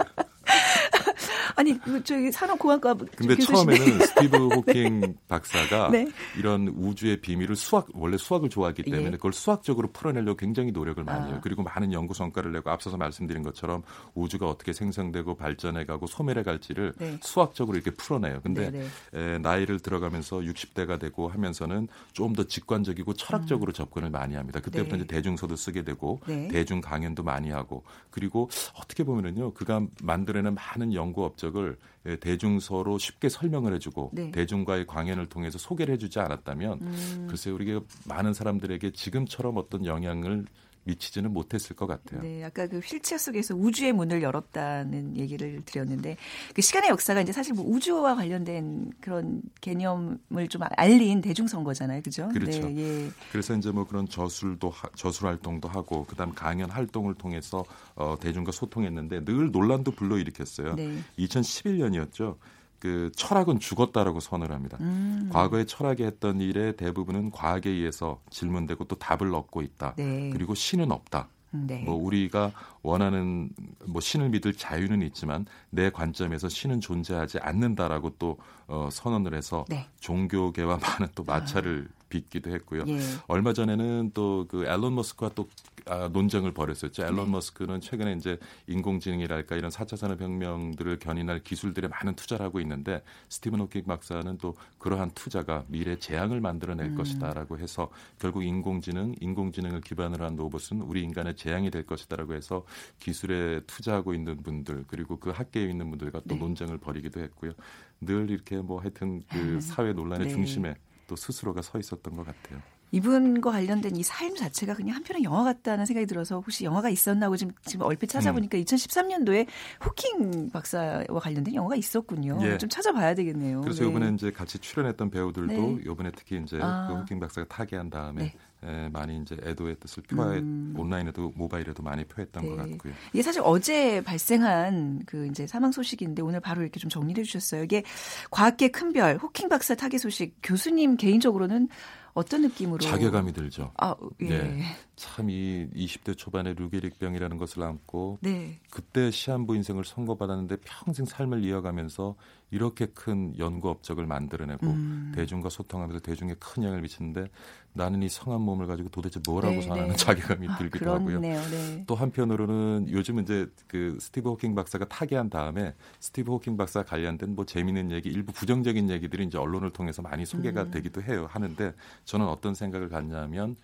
아니 1.62 1.80
그 1.80 2.04
저기 2.04 2.32
산업공학과 2.32 2.96
근데 3.16 3.36
처음에는 3.36 4.00
스티브 4.02 4.48
호킹 4.48 5.16
박사가 5.28 5.90
네. 5.92 6.08
이런 6.38 6.68
우주의 6.70 7.22
비밀을 7.22 7.56
수학 7.56 7.88
원래 7.94 8.18
수학을 8.18 8.50
좋아하기 8.50 8.84
때문에 8.84 9.06
예. 9.06 9.12
그걸 9.12 9.32
수학적으로 9.32 9.92
풀어내려고 9.92 10.38
굉장히 10.38 10.72
노력을 10.72 11.04
많이 11.04 11.28
해요. 11.28 11.36
아. 11.38 11.42
그리고 11.42 11.62
많은 11.62 11.94
연구 11.94 12.16
성과를 12.16 12.52
내고 12.52 12.72
앞서서 12.72 12.98
말씀드린 12.98 13.44
것처럼 13.44 13.84
우주가 14.16 14.48
어떻게 14.50 14.74
생성되고 14.74 15.36
발전해가고 15.36 16.08
소멸해 16.08 16.42
갈지를 16.44 16.94
네. 16.98 17.20
수학적으로 17.22 17.78
이렇게 17.78 17.92
풀어내요. 17.92 18.42
근데 18.42 18.72
네, 18.72 18.90
네. 19.12 19.20
에, 19.20 19.38
나이를 19.38 19.80
들어가면서 19.80 20.38
60대가 20.38 21.00
되고 21.00 21.28
하면서는 21.28 21.88
좀 22.14 22.32
더 22.32 22.44
직관적이고 22.46 23.14
철학적으로 23.14 23.72
음. 23.72 23.74
접근을 23.74 24.10
많이 24.10 24.36
합니다. 24.36 24.62
그때부터 24.62 24.96
네. 24.96 25.04
이제 25.04 25.08
대중서도 25.08 25.56
쓰게 25.58 25.84
되고 25.84 26.22
네. 26.26 26.48
대중 26.48 26.80
강연도 26.80 27.24
많이 27.24 27.50
하고 27.50 27.84
그리고 28.10 28.50
어떻게 28.76 29.04
보면은요 29.04 29.54
그가 29.54 29.86
만들어낸 30.02 30.56
많은 30.56 30.94
연구 30.94 31.26
업적 31.26 31.51
적을 31.52 31.78
예, 32.06 32.16
대중서로 32.16 32.98
쉽게 32.98 33.30
설명을 33.30 33.74
해주고 33.76 34.12
네. 34.14 34.32
대중과의 34.32 34.88
광연을 34.88 35.28
통해서 35.28 35.58
소개를 35.58 35.94
해주지 35.94 36.20
않았다면 36.20 36.80
음. 36.82 37.28
글쎄 37.30 37.52
우리가 37.52 37.82
많은 38.06 38.34
사람들에게 38.34 38.92
지금처럼 38.92 39.58
어떤 39.58 39.86
영향을 39.86 40.46
미치지는 40.84 41.32
못했을 41.32 41.76
것 41.76 41.88
같아요. 41.88 42.22
네, 42.22 42.44
아까 42.44 42.68
그 42.68 42.80
휠체어 42.80 43.18
속에서 43.18 43.56
우주의 43.56 43.92
문을 43.94 44.22
열었다는 44.22 45.18
얘기를 45.18 45.62
드렸는데 45.66 46.18
그 46.56 46.62
시간의 46.62 46.90
역사가 46.90 47.22
이제 47.22 47.32
사실 47.32 47.54
뭐 47.54 47.66
우주와 47.66 48.16
관련된 48.16 48.92
그런 49.00 49.42
개념을 49.62 50.48
좀 50.50 50.62
알린 50.78 51.22
대중선거잖아요, 51.22 52.02
그죠? 52.02 52.30
그렇죠. 52.30 52.68
네, 52.70 52.78
예. 52.78 53.12
그래서 53.32 53.56
이제 53.56 53.72
뭐 53.72 53.86
그런 53.86 54.08
저술도 54.08 54.74
저술 54.96 55.28
활동도 55.28 55.68
하고 55.68 56.06
그다음 56.06 56.34
강연 56.34 56.70
활동을 56.70 57.14
통해서 57.16 57.64
어, 57.96 58.18
대중과 58.20 58.52
소통했는데 58.52 59.26
늘 59.26 59.52
논란도 59.52 59.92
불러일으켰어요. 59.92 60.76
네. 60.76 60.98
2011년이었죠. 61.20 62.38
그 62.82 63.12
철학은 63.16 63.60
죽었다라고 63.60 64.20
선을 64.20 64.52
합니다. 64.52 64.78
음. 64.82 65.30
과거에 65.32 65.66
철학이 65.66 66.04
했던 66.04 66.42
일의 66.42 66.76
대부분은 66.76 67.30
과학에 67.30 67.70
의해서 67.70 68.20
질문되고 68.32 68.86
또 68.86 68.96
답을 68.96 69.34
얻고 69.34 69.62
있다. 69.62 69.94
네. 69.98 70.32
그리고 70.34 70.56
신은 70.56 70.92
없다. 70.92 71.30
네. 71.52 71.84
뭐 71.84 71.96
우리가 71.96 72.52
원하는 72.82 73.50
뭐 73.86 74.02
신을 74.02 74.30
믿을 74.30 74.54
자유는 74.54 75.04
있지만 75.04 75.46
내 75.70 75.92
관점에서 75.92 76.50
신은 76.50 76.82
존재하지 76.82 77.38
않는다라고 77.40 78.16
또 78.18 78.38
어, 78.68 78.90
선언을 78.92 79.36
해서 79.36 79.64
네. 79.70 79.88
종교계와 80.00 80.80
많은 80.82 81.10
또 81.14 81.24
마찰을 81.24 81.88
아. 81.88 82.01
빚기도 82.12 82.52
했고요. 82.52 82.84
예. 82.88 83.00
얼마 83.28 83.54
전에는 83.54 84.12
또 84.14 84.42
그 84.52 84.66
앨런 84.66 84.96
머스크와 84.96 85.32
또 85.34 85.48
아, 85.86 86.10
논쟁을 86.10 86.54
벌였었죠. 86.54 87.04
앨런 87.04 87.26
네. 87.26 87.32
머스크는 87.32 87.80
최근에 87.80 88.14
이제 88.14 88.38
인공지능이랄까 88.68 89.56
이런 89.56 89.72
4차 89.72 89.96
산업혁명들을 89.96 91.00
견인할 91.00 91.40
기술들에 91.40 91.88
많은 91.88 92.16
투자를 92.16 92.46
하고 92.46 92.60
있는데 92.60 93.02
스티븐 93.30 93.62
호킹 93.62 93.84
박사는 93.86 94.38
또 94.40 94.56
그러한 94.78 95.12
투자가 95.12 95.64
미래 95.68 95.98
재앙을 95.98 96.42
만들어낼 96.42 96.88
음. 96.88 96.96
것이다라고 96.96 97.60
해서 97.60 97.90
결국 98.20 98.44
인공지능, 98.44 99.16
인공지능을 99.22 99.80
기반으로 99.80 100.26
한 100.26 100.36
로봇은 100.36 100.82
우리 100.82 101.02
인간의 101.04 101.38
재앙이 101.38 101.72
될 101.72 101.86
것이다라고 101.86 102.34
해서 102.34 102.66
기술에 103.00 103.62
투자하고 103.66 104.14
있는 104.14 104.44
분들 104.44 104.84
그리고 104.88 105.18
그 105.18 105.30
학계에 105.30 105.64
있는 105.64 105.90
분들과 105.90 106.20
또 106.28 106.36
네. 106.36 106.40
논쟁을 106.40 106.78
벌이기도 106.78 107.22
했고요. 107.22 107.54
늘 108.02 108.30
이렇게 108.30 108.58
뭐 108.58 108.82
하여튼 108.82 109.24
그 109.32 109.62
사회 109.62 109.94
논란의 109.94 110.28
네. 110.28 110.34
중심에 110.34 110.76
또 111.12 111.18
스스로가 111.18 111.62
서 111.62 111.78
있었던 111.78 112.16
것 112.16 112.26
같아요. 112.26 112.62
이분과 112.94 113.52
관련된 113.52 113.96
이 113.98 114.04
삶 114.04 114.34
자체가 114.36 114.76
그냥 114.76 114.96
한편의 114.96 115.24
영화 115.24 115.44
같다는 115.44 115.86
생각이 115.86 116.06
들어서 116.08 116.36
혹시 116.40 116.64
영화가 116.64 116.90
있었나 116.90 117.28
고 117.28 117.36
지금, 117.36 117.54
지금 117.66 117.86
얼핏 117.86 118.08
찾아보니까 118.08 118.58
음. 118.58 118.64
2013년도에 118.64 119.46
호킹 119.86 120.52
박사와 120.52 121.04
관련된 121.22 121.54
영화가 121.54 121.76
있었군요. 121.76 122.40
예. 122.44 122.58
좀 122.58 122.70
찾아봐야 122.70 123.14
되겠네요. 123.16 123.60
그래서 123.62 123.84
네. 123.84 123.90
이번에 123.90 124.12
이제 124.14 124.32
같이 124.32 124.58
출연했던 124.58 125.10
배우들도 125.12 125.54
네. 125.54 125.78
이번에 125.86 126.12
특히 126.16 126.42
이제 126.42 126.60
아. 126.62 126.88
그 126.88 126.96
호킹 126.96 127.20
박사가 127.20 127.48
타계한 127.50 127.90
다음에 127.90 128.24
네. 128.24 128.34
에, 128.64 128.90
많이 128.90 129.18
이제 129.20 129.36
애도의 129.44 129.78
뜻을 129.80 130.04
표해 130.04 130.38
음. 130.40 130.76
온라인에도 130.78 131.32
모바일에도 131.36 131.82
많이 131.82 132.04
표했던 132.06 132.44
네. 132.44 132.50
것 132.50 132.56
같고요. 132.58 132.94
이게 133.14 133.24
사실 133.24 133.42
어제 133.44 134.02
발생한 134.04 135.02
그 135.08 135.26
이제 135.28 135.48
사망 135.48 135.72
소식인데 135.72 136.22
오늘 136.22 136.40
바로 136.40 136.62
이렇게 136.62 136.80
좀 136.80 136.90
정리해 136.90 137.24
주셨어요. 137.24 137.64
이게 137.64 137.84
과학계 138.30 138.68
큰 138.70 138.92
별 138.92 139.18
호킹 139.18 139.48
박사 139.48 139.74
타계 139.74 139.98
소식 139.98 140.36
교수님 140.44 140.98
개인적으로는 140.98 141.70
어떤 142.14 142.42
느낌으로 142.42 142.80
자괴감이 142.80 143.32
들죠. 143.32 143.72
아, 143.78 143.96
예. 144.20 144.28
네. 144.28 144.64
참이 144.98 145.70
20대 145.74 146.18
초반에 146.18 146.54
루게릭병이라는 146.54 147.38
것을 147.38 147.64
안고 147.64 148.20
네. 148.22 148.60
그때 148.70 149.10
시한부 149.12 149.56
인생을 149.56 149.86
선고받았는데 149.86 150.58
평생 150.66 151.06
삶을 151.06 151.46
이어가면서 151.46 152.16
이렇게 152.52 152.86
큰 152.88 153.34
연구 153.40 153.70
업적을 153.70 154.06
만들어내고 154.06 154.68
음. 154.68 155.12
대중과 155.16 155.50
소통하면서 155.50 156.02
대중에 156.02 156.36
큰 156.38 156.64
영향을 156.64 156.82
미치는데 156.82 157.28
나는 157.74 158.04
이 158.04 158.10
성한 158.10 158.42
몸을 158.42 158.68
가지고 158.68 158.90
도대체 158.90 159.22
뭐라고 159.26 159.56
네, 159.56 159.62
사는 159.62 159.88
네. 159.88 159.96
자괴감이 159.96 160.48
아, 160.50 160.58
들기도 160.58 160.92
하고요. 160.92 161.22
네. 161.22 161.84
또 161.88 161.96
한편으로는 161.96 162.88
요즘 162.90 163.20
이제 163.20 163.50
그 163.68 163.98
스티브 164.02 164.30
호킹 164.30 164.54
박사가 164.54 164.90
타계한 164.90 165.30
다음에 165.30 165.74
스티브 166.02 166.34
호킹 166.34 166.58
박사 166.58 166.84
관련된 166.84 167.36
뭐 167.36 167.46
재미있는 167.46 167.92
얘기, 167.92 168.10
일부 168.10 168.34
부정적인 168.34 168.90
얘기들이 168.90 169.24
이제 169.24 169.38
언론을 169.38 169.72
통해서 169.72 170.02
많이 170.02 170.26
소개가 170.26 170.64
음. 170.64 170.72
되기도 170.72 171.02
해요. 171.02 171.28
하는데 171.32 171.74
저는 172.04 172.28
어떤 172.28 172.54
생각을 172.54 172.90
갖냐면 172.90 173.56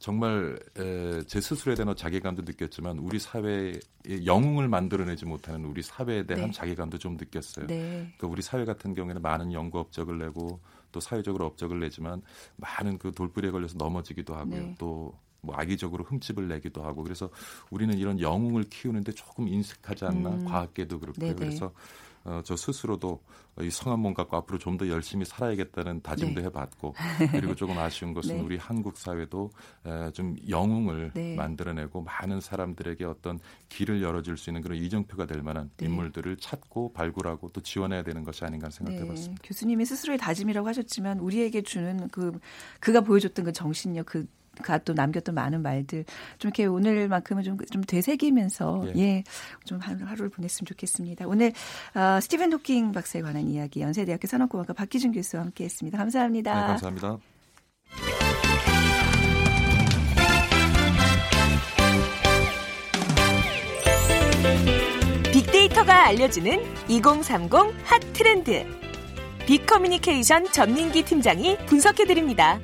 정말 0.00 0.58
에, 0.78 1.22
제 1.24 1.42
스스로에 1.42 1.76
대한 1.76 1.94
자괴감도 1.94 2.42
느꼈지만 2.42 2.98
우리 2.98 3.18
사회의 3.18 3.78
영웅을 4.24 4.66
만들어내지 4.66 5.26
못하는 5.26 5.66
우리 5.66 5.82
사회에 5.82 6.24
대한 6.24 6.46
네. 6.46 6.50
자괴감도 6.50 6.96
좀 6.96 7.18
느꼈어요. 7.18 7.66
네. 7.66 8.10
그러니까 8.16 8.26
우리 8.26 8.40
사회 8.40 8.64
같은 8.64 8.94
경우에는 8.94 9.20
많은 9.20 9.52
연구 9.52 9.78
업적을 9.78 10.18
내고 10.18 10.58
또 10.90 11.00
사회적으로 11.00 11.44
업적을 11.44 11.80
내지만 11.80 12.22
많은 12.56 12.96
그 12.96 13.12
돌부리에 13.12 13.50
걸려서 13.50 13.76
넘어지기도 13.76 14.34
하고요. 14.34 14.60
네. 14.60 14.74
또뭐 14.78 15.52
악의적으로 15.52 16.04
흠집을 16.04 16.48
내기도 16.48 16.82
하고 16.82 17.02
그래서 17.02 17.28
우리는 17.70 17.96
이런 17.98 18.18
영웅을 18.18 18.64
키우는데 18.70 19.12
조금 19.12 19.48
인색하지 19.48 20.06
않나 20.06 20.30
음. 20.30 20.44
과학계도 20.46 20.98
그렇고요. 20.98 21.26
네네. 21.26 21.34
그래서 21.34 21.74
어, 22.24 22.40
저 22.44 22.56
스스로도 22.56 23.20
이 23.60 23.70
성한 23.70 23.98
몸 24.00 24.14
갖고 24.14 24.36
앞으로 24.36 24.58
좀 24.58 24.80
더 24.80 24.88
열심히 24.88 25.26
살아야겠다는 25.26 26.00
다짐도 26.00 26.40
네. 26.40 26.46
해봤고 26.46 26.94
그리고 27.32 27.54
조금 27.54 27.76
아쉬운 27.76 28.14
것은 28.14 28.36
네. 28.36 28.42
우리 28.42 28.56
한국 28.56 28.96
사회도 28.96 29.50
에, 29.84 30.10
좀 30.12 30.36
영웅을 30.48 31.10
네. 31.12 31.34
만들어내고 31.34 32.00
많은 32.02 32.40
사람들에게 32.40 33.04
어떤 33.04 33.38
길을 33.68 34.00
열어줄 34.00 34.38
수 34.38 34.48
있는 34.48 34.62
그런 34.62 34.78
이정표가 34.78 35.26
될 35.26 35.42
만한 35.42 35.70
네. 35.76 35.86
인물들을 35.86 36.36
찾고 36.36 36.94
발굴하고 36.94 37.50
또 37.50 37.60
지원해야 37.60 38.02
되는 38.02 38.24
것이 38.24 38.44
아닌가 38.44 38.70
생각해봤습니다. 38.70 39.42
네. 39.42 39.48
교수님이 39.48 39.84
스스로의 39.84 40.18
다짐이라고 40.18 40.66
하셨지만 40.68 41.18
우리에게 41.18 41.60
주는 41.62 42.08
그 42.08 42.38
그가 42.78 43.02
보여줬던 43.02 43.44
그 43.44 43.52
정신력 43.52 44.06
그 44.06 44.26
또 44.84 44.92
남겼던 44.92 45.34
많은 45.34 45.62
말들 45.62 46.04
좀 46.38 46.48
이렇게 46.48 46.66
오늘만큼은 46.66 47.42
좀, 47.42 47.58
좀 47.70 47.82
되새기면서 47.82 48.84
예. 48.96 49.00
예, 49.00 49.24
좀 49.64 49.78
하루를 49.80 50.28
보냈으면 50.30 50.66
좋겠습니다. 50.66 51.26
오늘 51.26 51.52
어, 51.94 52.20
스티븐 52.20 52.52
호킹 52.52 52.92
박사에 52.92 53.22
관한 53.22 53.48
이야기 53.48 53.80
연세대학교 53.80 54.26
산업공학과 54.26 54.72
박기준 54.72 55.12
교수와 55.12 55.42
함께했습니다. 55.44 55.98
감사합니다. 55.98 56.54
네, 56.54 56.66
감사합니다. 56.66 57.18
빅데이터가 65.32 66.06
알려주는 66.06 66.60
2030 66.88 67.52
핫 67.84 68.00
트렌드. 68.12 68.64
빅커뮤니케이션 69.46 70.44
전민기 70.52 71.04
팀장이 71.04 71.56
분석해드립니다. 71.66 72.60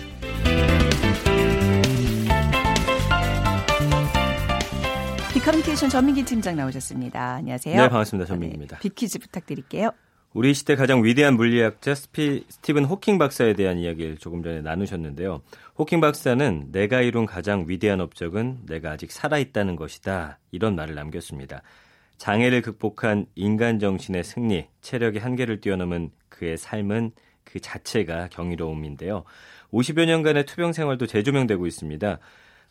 커뮤니케이션 5.47 5.89
전민기 5.89 6.25
팀장 6.25 6.57
나오셨습니다. 6.57 7.35
안녕하세요. 7.35 7.81
네, 7.81 7.89
반갑습니다. 7.89 8.27
전민기입니다. 8.27 8.79
네, 8.79 8.83
빅퀴즈 8.83 9.21
부탁드릴게요. 9.21 9.93
우리 10.35 10.53
시대 10.53 10.75
가장 10.75 11.05
위대한 11.05 11.37
물리학자 11.37 11.95
스피, 11.95 12.45
스티븐 12.49 12.85
호킹 12.85 13.17
박사에 13.19 13.53
대한 13.53 13.79
이야기를 13.79 14.17
조금 14.17 14.43
전에 14.43 14.61
나누셨는데요. 14.61 15.43
호킹 15.79 16.01
박사는 16.01 16.73
내가 16.73 17.01
이룬 17.01 17.27
가장 17.27 17.65
위대한 17.69 18.01
업적은 18.01 18.63
내가 18.67 18.91
아직 18.91 19.13
살아있다는 19.13 19.77
것이다. 19.77 20.41
이런 20.51 20.75
말을 20.75 20.97
남겼습니다. 20.97 21.63
장애를 22.19 22.63
극복한 22.63 23.27
인간 23.37 23.79
정신의 23.79 24.25
승리, 24.25 24.67
체력의 24.81 25.21
한계를 25.21 25.61
뛰어넘은 25.61 26.11
그의 26.29 26.57
삶은 26.57 27.13
그 27.45 27.61
자체가 27.61 28.31
경이로움인데요. 28.33 29.23
50여 29.73 30.07
년간의 30.07 30.45
투병 30.47 30.73
생활도 30.73 31.07
재조명되고 31.07 31.69
있습니다. 31.69 32.19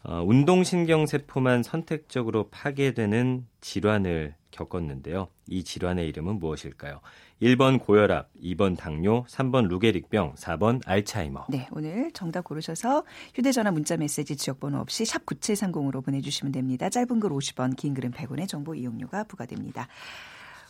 어, 0.08 0.24
운동신경세포만 0.24 1.64
선택적으로 1.64 2.50
파괴되는 2.50 3.48
질환을 3.60 4.36
겪었는데요. 4.52 5.28
이 5.48 5.64
질환의 5.64 6.08
이름은 6.10 6.40
무엇일까요? 6.40 7.02
1번 7.42 7.80
고혈압, 7.80 8.30
2번 8.42 8.78
당뇨, 8.78 9.26
3번 9.26 9.68
루게릭병, 9.68 10.36
4번 10.36 10.82
알츠하이머. 10.86 11.48
네, 11.50 11.68
오늘 11.72 12.12
정답 12.14 12.44
고르셔서 12.44 13.04
휴대전화 13.34 13.72
문자메시지 13.72 14.38
지역번호 14.38 14.78
없이 14.80 15.06
샵 15.06 15.26
9730으로 15.26 16.06
보내주시면 16.06 16.52
됩니다. 16.52 16.90
짧은 16.90 17.20
글 17.20 17.32
50원, 17.32 17.76
긴 17.76 17.94
글은 17.96 18.12
100원의 18.12 18.48
정보 18.48 18.76
이용료가 18.76 19.26
부과됩니다. 19.26 19.88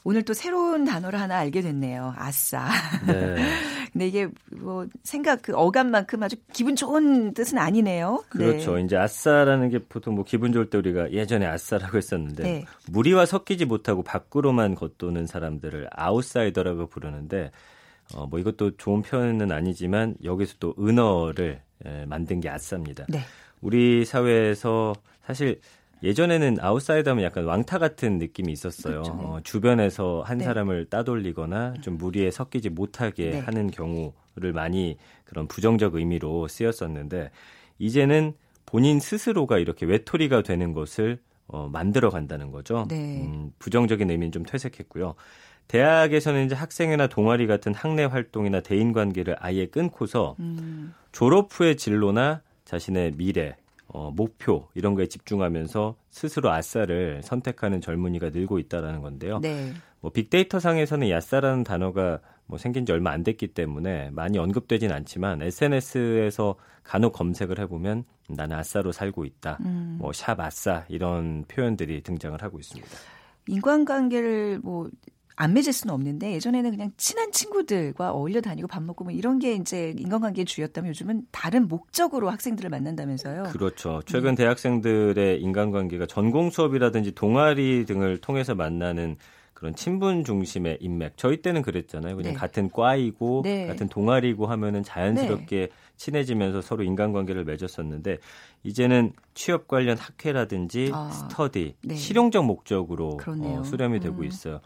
오늘 0.05 0.21
또 0.21 0.33
새로운 0.35 0.85
단어를 0.85 1.19
하나 1.19 1.39
알게 1.39 1.62
됐네요. 1.62 2.13
아싸. 2.15 2.69
네. 3.07 3.35
근데 3.91 4.07
이게 4.07 4.27
뭐 4.51 4.85
생각 5.03 5.41
그 5.41 5.55
어감만큼 5.55 6.21
아주 6.21 6.35
기분 6.53 6.75
좋은 6.75 7.33
뜻은 7.33 7.57
아니네요. 7.57 8.24
그렇죠. 8.29 8.75
네. 8.75 8.83
이제 8.83 8.97
아싸라는 8.97 9.69
게 9.69 9.79
보통 9.79 10.13
뭐 10.13 10.24
기분 10.24 10.53
좋을 10.53 10.69
때 10.69 10.77
우리가 10.77 11.12
예전에 11.12 11.47
아싸라고 11.47 11.97
했었는데 11.97 12.43
네. 12.43 12.65
무리와 12.91 13.25
섞이지 13.25 13.65
못하고 13.65 14.03
밖으로만 14.03 14.75
겉도는 14.75 15.25
사람들을 15.25 15.89
아웃사이더라고 15.91 16.85
부르는데 16.85 17.50
어, 18.13 18.27
뭐 18.27 18.38
이것도 18.38 18.77
좋은 18.77 19.01
표현은 19.01 19.51
아니지만 19.51 20.17
여기서 20.24 20.57
또 20.59 20.75
은어를 20.77 21.62
에, 21.83 22.05
만든 22.05 22.41
게 22.41 22.50
아싸입니다. 22.50 23.07
네. 23.09 23.21
우리 23.59 24.05
사회에서 24.05 24.93
사실 25.25 25.59
예전에는 26.05 26.57
아웃사이더 26.62 27.12
하면 27.12 27.24
약간 27.24 27.45
왕타 27.45 27.79
같은 27.79 28.19
느낌이 28.19 28.51
있었어요. 28.51 29.01
그렇죠. 29.01 29.12
어, 29.13 29.39
주변에서 29.43 30.21
한 30.25 30.38
네. 30.38 30.45
사람을 30.45 30.85
따돌리거나 30.85 31.75
좀 31.81 31.97
무리에 31.97 32.29
섞이지 32.31 32.69
못하게 32.69 33.31
네. 33.31 33.39
하는 33.39 33.71
경우를 33.71 34.53
많이 34.53 34.97
그런 35.25 35.47
부정적 35.47 35.95
의미로 35.95 36.47
쓰였었는데 36.47 37.31
이제는 37.79 38.33
본인 38.65 39.00
스스로가 39.00 39.57
이렇게 39.57 39.85
외톨이가 39.85 40.43
되는 40.43 40.74
것을 40.74 41.19
어, 41.47 41.69
만들어 41.71 42.09
간다는 42.09 42.51
거죠. 42.51 42.85
네. 42.89 43.21
음, 43.21 43.51
부정적인 43.59 44.09
의미는 44.09 44.31
좀 44.31 44.43
퇴색했고요. 44.43 45.15
대학에서는 45.67 46.45
이제 46.45 46.55
학생회나 46.55 47.07
동아리 47.07 47.47
같은 47.47 47.74
학내 47.74 48.03
활동이나 48.05 48.62
대인 48.62 48.93
관계를 48.93 49.35
아예 49.39 49.65
끊고서 49.65 50.35
음. 50.39 50.93
졸업 51.12 51.50
후의 51.51 51.77
진로나 51.77 52.41
자신의 52.65 53.13
미래 53.17 53.55
어, 53.87 54.11
목표 54.11 54.67
이런 54.73 54.95
거에 54.95 55.07
집중하면서 55.07 55.95
스스로 56.09 56.51
아싸를 56.51 57.21
선택하는 57.23 57.81
젊은이가 57.81 58.29
늘고 58.29 58.59
있다라는 58.59 59.01
건데요. 59.01 59.39
네. 59.39 59.73
뭐 60.01 60.11
빅데이터 60.11 60.59
상에서는 60.59 61.09
야싸라는 61.09 61.63
단어가 61.63 62.19
뭐 62.47 62.57
생긴 62.57 62.85
지 62.85 62.91
얼마 62.91 63.11
안 63.11 63.23
됐기 63.23 63.47
때문에 63.47 64.11
많이 64.11 64.37
언급되진 64.37 64.91
않지만 64.91 65.41
SNS에서 65.41 66.55
간혹 66.83 67.13
검색을 67.13 67.59
해보면 67.59 68.03
나는 68.29 68.57
아싸로 68.57 68.91
살고 68.91 69.25
있다. 69.25 69.57
음. 69.61 69.98
뭐샵 70.00 70.39
아싸 70.39 70.85
이런 70.89 71.45
표현들이 71.48 72.01
등장을 72.01 72.41
하고 72.41 72.59
있습니다. 72.59 72.87
인간관계를 73.48 74.59
뭐 74.63 74.89
안 75.37 75.53
맺을 75.53 75.74
수는 75.74 75.93
없는데 75.93 76.33
예전에는 76.33 76.71
그냥 76.71 76.91
친한 76.98 77.31
친구들과 77.31 78.11
어울려 78.11 78.41
다니고 78.41 78.67
밥 78.67 78.81
먹고 78.83 79.03
뭐 79.03 79.13
이런 79.13 79.39
게 79.39 79.53
이제 79.53 79.93
인간관계의 79.98 80.45
주였다면 80.45 80.89
요즘은 80.89 81.27
다른 81.31 81.67
목적으로 81.67 82.29
학생들을 82.29 82.69
만난다면서요. 82.69 83.43
그렇죠. 83.51 84.01
최근 84.05 84.35
네. 84.35 84.43
대학생들의 84.43 85.41
인간관계가 85.41 86.05
전공 86.05 86.50
수업이라든지 86.50 87.13
동아리 87.13 87.85
등을 87.85 88.17
통해서 88.19 88.55
만나는 88.55 89.17
그런 89.53 89.74
친분 89.74 90.25
중심의 90.25 90.79
인맥. 90.81 91.13
저희 91.15 91.41
때는 91.41 91.61
그랬잖아요. 91.61 92.17
그냥 92.17 92.33
네. 92.33 92.37
같은 92.37 92.69
과이고 92.69 93.41
네. 93.43 93.67
같은 93.67 93.87
동아리고 93.87 94.48
하면은 94.48 94.83
자연스럽게 94.83 95.55
네. 95.55 95.69
친해지면서 95.95 96.61
서로 96.61 96.83
인간관계를 96.83 97.45
맺었었는데 97.45 98.17
이제는 98.63 99.13
취업 99.33 99.67
관련 99.67 99.98
학회라든지 99.98 100.91
아, 100.93 101.09
스터디 101.09 101.75
네. 101.83 101.95
실용적 101.95 102.45
목적으로 102.45 103.17
어, 103.25 103.63
수렴이 103.63 104.01
되고 104.01 104.17
음. 104.17 104.25
있어요. 104.25 104.59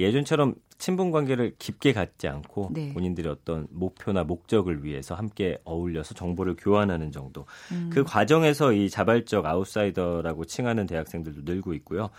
예전처럼 0.00 0.54
친분 0.78 1.10
관계를 1.10 1.54
깊게 1.58 1.92
갖지 1.92 2.26
않고 2.26 2.70
네. 2.72 2.92
본인들의 2.92 3.30
어떤 3.30 3.68
목표나 3.70 4.24
목적을 4.24 4.84
위해서 4.84 5.14
함께 5.14 5.58
어울려서 5.64 6.14
정보를 6.14 6.56
교환하는 6.56 7.12
정도. 7.12 7.46
음. 7.70 7.90
그 7.92 8.02
과정에서 8.02 8.72
이 8.72 8.90
자발적 8.90 9.46
아웃사이더라고 9.46 10.44
칭하는 10.44 10.86
대학생들도 10.86 11.42
늘고 11.44 11.74
있고요. 11.74 12.10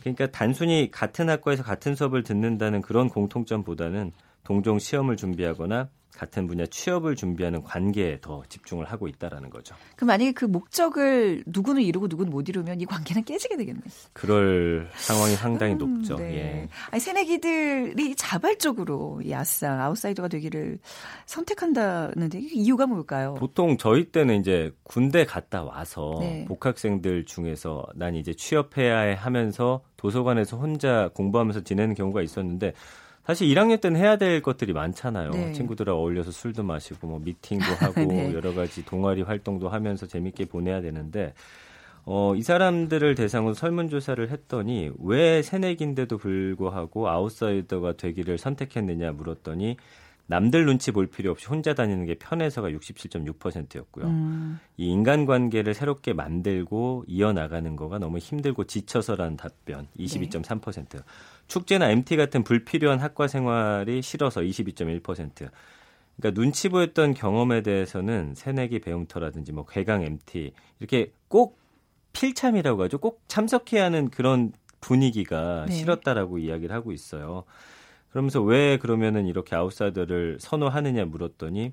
그러니까 0.00 0.28
단순히 0.28 0.90
같은 0.90 1.28
학과에서 1.28 1.62
같은 1.62 1.94
수업을 1.94 2.22
듣는다는 2.22 2.80
그런 2.80 3.08
공통점보다는 3.08 4.12
동종 4.44 4.78
시험을 4.78 5.16
준비하거나 5.16 5.88
같은 6.20 6.46
분야 6.46 6.66
취업을 6.66 7.16
준비하는 7.16 7.62
관계에 7.62 8.18
더 8.20 8.42
집중을 8.48 8.84
하고 8.84 9.08
있다라는 9.08 9.48
거죠. 9.48 9.74
그럼 9.96 10.08
만약에 10.08 10.32
그 10.32 10.44
목적을 10.44 11.44
누구는 11.46 11.80
이루고 11.80 12.08
누구는 12.08 12.30
못 12.30 12.46
이루면 12.46 12.80
이 12.80 12.84
관계는 12.84 13.24
깨지게 13.24 13.56
되겠네요. 13.56 13.82
그럴 14.12 14.90
상황이 14.96 15.34
상당히 15.34 15.72
음, 15.74 15.78
높죠. 15.78 16.16
네. 16.16 16.34
예. 16.34 16.68
아니 16.90 17.00
새내기들이 17.00 18.16
자발적으로 18.16 19.22
이 19.24 19.32
아싸 19.32 19.84
아웃사이더가 19.84 20.28
되기를 20.28 20.78
선택한다는데 21.24 22.38
이유가 22.52 22.86
뭘까요? 22.86 23.34
보통 23.36 23.78
저희 23.78 24.10
때는 24.10 24.40
이제 24.40 24.72
군대 24.82 25.24
갔다 25.24 25.62
와서 25.62 26.18
네. 26.20 26.44
복학생들 26.46 27.24
중에서 27.24 27.86
난 27.94 28.14
이제 28.14 28.34
취업해야 28.34 28.98
해 29.00 29.14
하면서 29.14 29.82
도서관에서 29.96 30.58
혼자 30.58 31.08
공부하면서 31.14 31.62
지내는 31.62 31.94
경우가 31.94 32.20
있었는데 32.20 32.74
사실 33.24 33.48
1학년 33.48 33.80
때는 33.80 34.00
해야 34.00 34.16
될 34.16 34.42
것들이 34.42 34.72
많잖아요. 34.72 35.30
네. 35.30 35.52
친구들과 35.52 35.94
어울려서 35.94 36.30
술도 36.30 36.62
마시고 36.62 37.06
뭐 37.06 37.18
미팅도 37.18 37.64
하고 37.78 38.00
네. 38.00 38.32
여러 38.32 38.54
가지 38.54 38.84
동아리 38.84 39.22
활동도 39.22 39.68
하면서 39.68 40.06
재밌게 40.06 40.46
보내야 40.46 40.80
되는데 40.80 41.34
어, 42.06 42.34
이 42.34 42.42
사람들을 42.42 43.14
대상으로 43.14 43.54
설문조사를 43.54 44.30
했더니 44.30 44.90
왜 44.98 45.42
새내기인데도 45.42 46.18
불구하고 46.18 47.08
아웃사이더가 47.08 47.92
되기를 47.92 48.38
선택했느냐 48.38 49.12
물었더니 49.12 49.76
남들 50.30 50.64
눈치 50.64 50.92
볼 50.92 51.08
필요 51.08 51.32
없이 51.32 51.48
혼자 51.48 51.74
다니는 51.74 52.06
게 52.06 52.14
편해서가 52.14 52.70
67.6%였고요. 52.70 54.06
음. 54.06 54.60
이 54.76 54.86
인간관계를 54.86 55.74
새롭게 55.74 56.12
만들고 56.12 57.04
이어나가는 57.08 57.74
거가 57.74 57.98
너무 57.98 58.18
힘들고 58.18 58.62
지쳐서라는 58.64 59.36
답변 59.36 59.88
22.3%. 59.98 60.88
네. 60.88 60.98
축제나 61.48 61.90
MT 61.90 62.16
같은 62.16 62.44
불필요한 62.44 63.00
학과 63.00 63.26
생활이 63.26 64.02
싫어서 64.02 64.40
22.1%. 64.40 65.50
그러니까 66.16 66.40
눈치 66.40 66.68
보였던 66.68 67.14
경험에 67.14 67.62
대해서는 67.62 68.34
새내기 68.36 68.78
배움터라든지 68.78 69.50
뭐 69.50 69.66
개강 69.66 70.02
MT 70.02 70.52
이렇게 70.78 71.10
꼭 71.26 71.58
필참이라고 72.12 72.84
하죠. 72.84 72.98
꼭 72.98 73.20
참석해야 73.26 73.86
하는 73.86 74.10
그런 74.10 74.52
분위기가 74.80 75.66
네. 75.66 75.74
싫었다라고 75.74 76.38
이야기를 76.38 76.72
하고 76.72 76.92
있어요. 76.92 77.42
그러면서 78.10 78.42
왜 78.42 78.78
그러면은 78.78 79.26
이렇게 79.26 79.54
아웃사이더를 79.56 80.38
선호하느냐 80.40 81.04
물었더니 81.04 81.72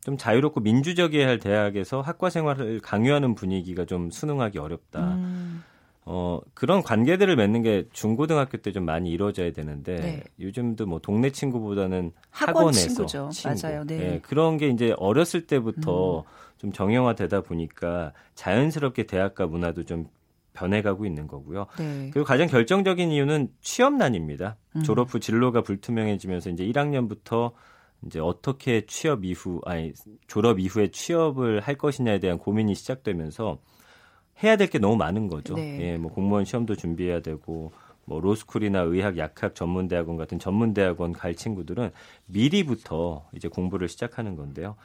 좀 0.00 0.16
자유롭고 0.16 0.60
민주적이어야 0.60 1.26
할 1.26 1.38
대학에서 1.38 2.00
학과 2.00 2.30
생활을 2.30 2.80
강요하는 2.80 3.34
분위기가 3.34 3.84
좀 3.84 4.10
수능하기 4.10 4.58
어렵다. 4.58 5.14
음. 5.14 5.62
어, 6.08 6.40
그런 6.54 6.82
관계들을 6.82 7.34
맺는 7.34 7.62
게 7.62 7.88
중고등학교 7.92 8.58
때 8.58 8.70
좀 8.70 8.84
많이 8.84 9.10
이루어져야 9.10 9.50
되는데 9.52 9.96
네. 9.96 10.22
요즘도 10.38 10.86
뭐 10.86 11.00
동네 11.00 11.30
친구보다는 11.30 12.12
학원 12.30 12.56
학원에서 12.68 12.80
친구죠. 12.88 13.28
친구. 13.32 13.58
맞아요. 13.60 13.84
네. 13.84 13.96
네. 13.98 14.20
그런 14.22 14.56
게 14.56 14.68
이제 14.68 14.94
어렸을 14.98 15.48
때부터 15.48 16.20
음. 16.20 16.24
좀 16.58 16.72
정형화되다 16.72 17.40
보니까 17.40 18.12
자연스럽게 18.36 19.04
대학가 19.04 19.46
문화도 19.48 19.82
좀 19.84 20.06
변해가고 20.56 21.06
있는 21.06 21.26
거고요. 21.26 21.66
네. 21.78 22.10
그리고 22.12 22.24
가장 22.26 22.48
결정적인 22.48 23.10
이유는 23.12 23.48
취업난입니다. 23.60 24.56
음. 24.76 24.82
졸업 24.82 25.12
후 25.12 25.20
진로가 25.20 25.60
불투명해지면서 25.62 26.50
이제 26.50 26.64
1학년부터 26.66 27.52
이제 28.06 28.18
어떻게 28.20 28.84
취업 28.86 29.24
이후 29.24 29.60
아니 29.64 29.92
졸업 30.26 30.58
이후에 30.60 30.88
취업을 30.90 31.60
할 31.60 31.76
것이냐에 31.76 32.18
대한 32.18 32.38
고민이 32.38 32.74
시작되면서 32.74 33.58
해야 34.42 34.56
될 34.56 34.68
게 34.68 34.78
너무 34.78 34.96
많은 34.96 35.28
거죠. 35.28 35.54
네. 35.54 35.78
예, 35.80 35.96
뭐 35.96 36.10
공무원 36.10 36.44
시험도 36.44 36.76
준비해야 36.76 37.20
되고 37.20 37.72
뭐 38.04 38.20
로스쿨이나 38.20 38.80
의학 38.80 39.16
약학 39.18 39.54
전문 39.54 39.88
대학원 39.88 40.16
같은 40.16 40.38
전문 40.38 40.74
대학원 40.74 41.12
갈 41.12 41.34
친구들은 41.34 41.90
미리부터 42.26 43.28
이제 43.34 43.48
공부를 43.48 43.88
시작하는 43.88 44.36
건데요. 44.36 44.76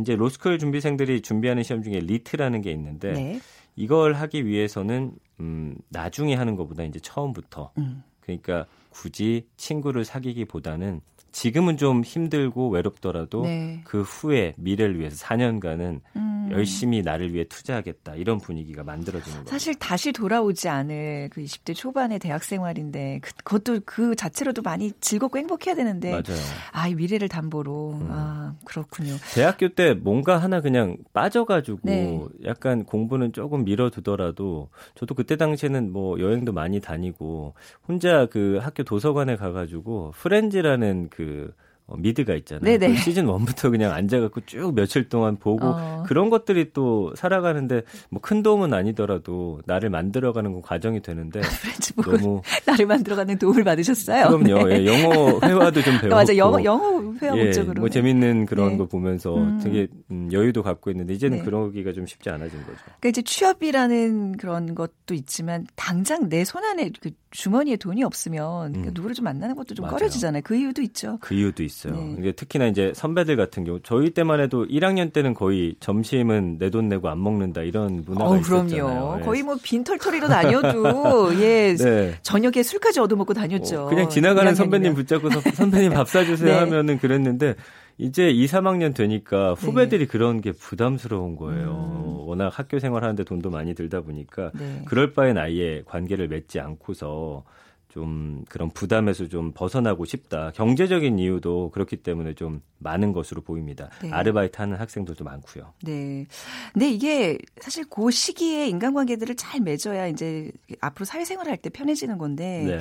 이제 0.00 0.14
로스쿨 0.14 0.58
준비생들이 0.58 1.22
준비하는 1.22 1.62
시험 1.62 1.82
중에 1.82 1.98
LEET라는 2.00 2.60
게 2.62 2.70
있는데 2.72 3.12
네. 3.12 3.40
이걸 3.76 4.14
하기 4.14 4.46
위해서는 4.46 5.12
음 5.40 5.76
나중에 5.88 6.34
하는 6.34 6.56
것보다 6.56 6.84
이제 6.84 7.00
처음부터 7.00 7.72
음. 7.78 8.02
그러니까 8.20 8.66
굳이 8.90 9.46
친구를 9.56 10.04
사귀기보다는 10.04 11.00
지금은 11.32 11.78
좀 11.78 12.04
힘들고 12.04 12.68
외롭더라도 12.68 13.42
네. 13.42 13.80
그 13.84 14.02
후에 14.02 14.54
미래를 14.58 14.98
위해서 15.00 15.16
4년간은 15.26 16.00
음. 16.16 16.31
열심히 16.52 17.02
나를 17.02 17.32
위해 17.32 17.44
투자하겠다 17.44 18.14
이런 18.16 18.38
분위기가 18.38 18.82
만들어지는 18.82 19.38
거예요. 19.38 19.46
사실 19.48 19.74
다시 19.74 20.12
돌아오지 20.12 20.68
않을 20.68 21.30
그 21.32 21.42
20대 21.42 21.74
초반의 21.74 22.18
대학 22.18 22.44
생활인데 22.44 23.20
그, 23.22 23.32
그것도 23.44 23.80
그 23.84 24.14
자체로도 24.14 24.62
많이 24.62 24.92
즐겁고 25.00 25.38
행복해야 25.38 25.74
되는데 25.74 26.10
맞아요. 26.10 26.40
아, 26.72 26.88
이 26.88 26.94
미래를 26.94 27.28
담보로 27.28 27.98
음. 28.00 28.08
아, 28.10 28.54
그렇군요. 28.64 29.14
대학교 29.34 29.68
때 29.68 29.94
뭔가 29.94 30.38
하나 30.38 30.60
그냥 30.60 30.96
빠져가지고 31.12 31.80
네. 31.82 32.20
약간 32.44 32.84
공부는 32.84 33.32
조금 33.32 33.64
미뤄두더라도 33.64 34.68
저도 34.94 35.14
그때 35.14 35.36
당시에는 35.36 35.92
뭐 35.92 36.20
여행도 36.20 36.52
많이 36.52 36.80
다니고 36.80 37.54
혼자 37.86 38.26
그 38.26 38.58
학교 38.62 38.82
도서관에 38.82 39.36
가가지고 39.36 40.12
프렌즈라는 40.16 41.08
그 41.10 41.52
미드가 41.98 42.34
있잖아요. 42.34 42.78
그 42.78 42.94
시즌 42.96 43.26
1부터 43.26 43.70
그냥 43.70 43.92
앉아갖고 43.92 44.42
쭉 44.46 44.74
며칠 44.74 45.08
동안 45.08 45.36
보고 45.36 45.66
어. 45.66 46.02
그런 46.06 46.30
것들이 46.30 46.72
또 46.72 47.12
살아가는데 47.16 47.82
뭐 48.10 48.20
큰 48.22 48.42
도움은 48.42 48.72
아니더라도 48.72 49.60
나를 49.66 49.90
만들어가는 49.90 50.62
과정이 50.62 51.00
되는데 51.02 51.40
너무 52.04 52.40
나를 52.66 52.86
만들어가는 52.86 53.38
도움을 53.38 53.64
받으셨어요. 53.64 54.28
그럼요. 54.38 54.68
네. 54.68 54.80
예, 54.82 54.86
영어 54.86 55.38
회화도 55.42 55.82
좀 55.82 55.94
배웠고 55.98 56.14
맞아 56.14 56.36
영어 56.36 56.62
영어 56.62 57.12
회화 57.20 57.36
예, 57.36 57.44
목적으로 57.44 57.80
뭐 57.80 57.88
재밌는 57.88 58.46
그런 58.46 58.70
네. 58.72 58.76
거 58.78 58.86
보면서 58.86 59.34
음. 59.36 59.60
되게 59.62 59.88
음, 60.10 60.28
여유도 60.32 60.62
갖고 60.62 60.90
있는데 60.90 61.14
이제는 61.14 61.38
네. 61.38 61.44
그러기가 61.44 61.92
좀 61.92 62.06
쉽지 62.06 62.30
않아진 62.30 62.60
거죠. 62.60 62.78
그러니까 62.84 63.08
이제 63.08 63.22
취업이라는 63.22 64.36
그런 64.36 64.74
것도 64.74 65.14
있지만 65.14 65.66
당장 65.76 66.28
내 66.28 66.44
손 66.44 66.64
안에 66.64 66.90
그 67.00 67.10
주머니에 67.32 67.76
돈이 67.76 68.04
없으면 68.04 68.74
음. 68.74 68.90
누구를 68.92 69.14
좀 69.14 69.24
만나는 69.24 69.56
것도 69.56 69.74
좀 69.74 69.84
맞아요. 69.84 69.96
꺼려지잖아요. 69.96 70.42
그 70.44 70.54
이유도 70.54 70.82
있죠. 70.82 71.18
그 71.20 71.34
이유도 71.34 71.62
있어요. 71.62 71.94
네. 71.94 72.16
이게 72.18 72.32
특히나 72.32 72.66
이제 72.66 72.92
선배들 72.94 73.36
같은 73.36 73.64
경우 73.64 73.80
저희 73.82 74.10
때만 74.10 74.40
해도 74.40 74.66
1학년 74.66 75.12
때는 75.12 75.34
거의 75.34 75.74
점심은 75.80 76.58
내 76.58 76.70
돈 76.72 76.88
내고 76.88 77.08
안 77.10 77.22
먹는다 77.22 77.62
이런 77.62 78.02
문화가 78.06 78.30
어, 78.30 78.36
있었잖아요. 78.38 79.16
네. 79.18 79.24
거의 79.24 79.42
뭐 79.42 79.56
빈털터리로 79.62 80.28
다녀도 80.28 81.34
예 81.42 81.74
네. 81.76 82.14
저녁에 82.22 82.62
술까지 82.62 83.00
얻어먹고 83.00 83.34
다녔죠. 83.34 83.82
어, 83.82 83.88
그냥 83.88 84.08
지나가는 84.08 84.54
선배님 84.54 84.94
붙잡고서 84.94 85.40
선배님 85.54 85.92
밥 85.94 86.08
사주세요 86.08 86.52
네. 86.52 86.58
하면은 86.60 86.98
그랬는데 86.98 87.54
이제 87.98 88.30
2, 88.30 88.46
3학년 88.46 88.94
되니까 88.94 89.54
후배들이 89.54 90.06
네. 90.06 90.10
그런 90.10 90.40
게 90.40 90.52
부담스러운 90.52 91.36
거예요. 91.36 91.70
음. 91.96 92.28
워낙 92.28 92.50
학교 92.52 92.78
생활하는데 92.78 93.24
돈도 93.24 93.50
많이 93.50 93.74
들다 93.74 94.00
보니까 94.00 94.50
네. 94.54 94.82
그럴 94.86 95.12
바엔 95.12 95.38
아예 95.38 95.82
관계를 95.86 96.28
맺지 96.28 96.60
않고서 96.60 97.44
좀 97.90 98.42
그런 98.48 98.70
부담에서 98.70 99.28
좀 99.28 99.52
벗어나고 99.52 100.06
싶다. 100.06 100.50
경제적인 100.54 101.18
이유도 101.18 101.70
그렇기 101.72 101.96
때문에 101.98 102.32
좀 102.32 102.62
많은 102.78 103.12
것으로 103.12 103.42
보입니다. 103.42 103.90
네. 104.02 104.10
아르바이트 104.10 104.56
하는 104.58 104.78
학생들도 104.78 105.22
많고요. 105.24 105.74
네. 105.82 106.24
근데 106.72 106.88
이게 106.90 107.36
사실 107.60 107.84
그 107.90 108.10
시기에 108.10 108.66
인간관계들을 108.68 109.34
잘 109.36 109.60
맺어야 109.60 110.06
이제 110.06 110.50
앞으로 110.80 111.04
사회생활 111.04 111.46
할 111.48 111.58
때 111.58 111.68
편해지는 111.68 112.16
건데 112.16 112.64
네. 112.66 112.78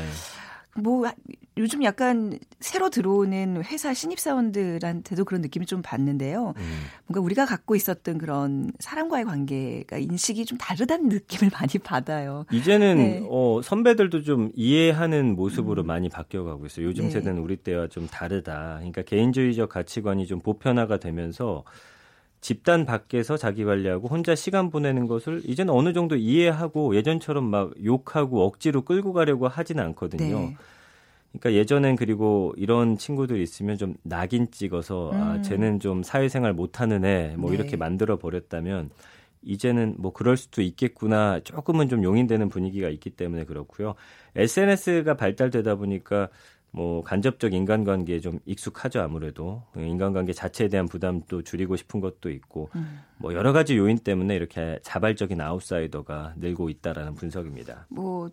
뭐 0.78 1.06
요즘 1.58 1.84
약간 1.84 2.40
새로 2.62 2.90
들어오는 2.90 3.62
회사 3.66 3.94
신입사원들한테도 3.94 5.26
그런 5.26 5.42
느낌이 5.42 5.66
좀 5.66 5.82
받는데요. 5.82 6.54
음. 6.56 6.80
뭔가 7.08 7.20
우리가 7.22 7.46
갖고 7.46 7.76
있었던 7.76 8.18
그런 8.18 8.72
사람과의 8.80 9.26
관계가 9.26 9.98
인식이 9.98 10.46
좀 10.46 10.58
다르다는 10.58 11.10
느낌을 11.10 11.52
많이 11.54 11.78
받아요. 11.84 12.46
이제는 12.52 12.96
네. 12.98 13.28
어, 13.30 13.62
선배들도 13.62 14.24
좀 14.24 14.52
이해하는 14.56 15.36
모습으로 15.36 15.84
음. 15.84 15.88
많이 15.88 16.08
바뀌어가고 16.08 16.66
있어요. 16.68 16.86
요즘 16.86 17.06
네. 17.06 17.12
세대는 17.12 17.42
우리 17.42 17.58
때와 17.58 17.88
좀 17.88 18.08
다르다. 18.08 18.76
그러니까 18.78 19.02
개인주의적 19.02 19.70
가치관이 19.70 20.28
좀 20.28 20.40
보편화가 20.40 20.98
되면서 20.98 21.64
집단 22.42 22.86
밖에서 22.86 23.38
자기 23.38 23.64
관리하고 23.64 24.08
혼자 24.08 24.34
시간 24.36 24.72
보내는 24.72 25.08
것을 25.08 25.42
이제는 25.46 25.74
어느 25.74 25.94
정도 25.94 26.16
이해하고 26.16 26.96
예전처럼 26.96 27.46
막 27.46 27.72
욕하고 27.86 28.44
억지로 28.46 28.82
끌고 28.82 29.14
가려고 29.14 29.48
하진 29.48 29.80
않거든요. 29.80 30.40
네. 30.40 30.58
그러니까 31.32 31.54
예전엔 31.54 31.96
그리고 31.96 32.54
이런 32.58 32.98
친구들 32.98 33.40
있으면 33.40 33.78
좀 33.78 33.94
낙인 34.02 34.50
찍어서 34.52 35.12
아, 35.14 35.16
음. 35.16 35.22
아 35.22 35.42
쟤는 35.42 35.80
좀 35.80 36.04
사회생활 36.04 36.54
못하는 36.54 37.06
애뭐 37.06 37.52
네. 37.52 37.56
이렇게 37.56 37.78
만들어 37.78 38.18
버렸다면 38.18 38.90
이제는 39.44 39.96
뭐 39.98 40.12
그럴 40.12 40.36
수도 40.36 40.62
있겠구나 40.62 41.40
조금은 41.40 41.90
좀 41.90 42.04
용인되는 42.04 42.50
분위기가 42.50 42.90
있기 42.90 43.12
때문에 43.12 43.46
그렇고요. 43.46 43.96
SNS가 44.36 45.16
발달되다 45.16 45.76
보니까 45.76 46.30
뭐 46.72 47.04
간접적 47.04 47.54
인간관계에 47.54 48.20
좀 48.22 48.40
익숙하죠 48.46 49.02
아무래도 49.02 49.64
인간관계 49.76 50.32
자체에 50.32 50.70
대한 50.70 50.88
부담도 50.88 51.44
줄이고 51.44 51.76
싶은 51.76 52.00
것도 52.00 52.30
있고 52.30 52.70
음. 52.76 53.02
뭐 53.18 53.34
여러 53.34 53.52
가지 53.52 53.78
요인 53.78 53.98
때문에 53.98 54.36
이렇게 54.36 54.80
자발적인 54.82 55.40
아웃사이더가 55.40 56.36
늘고 56.38 56.70
있다라는 56.70 57.16
분석입니다. 57.16 57.88
뭐, 57.90 58.30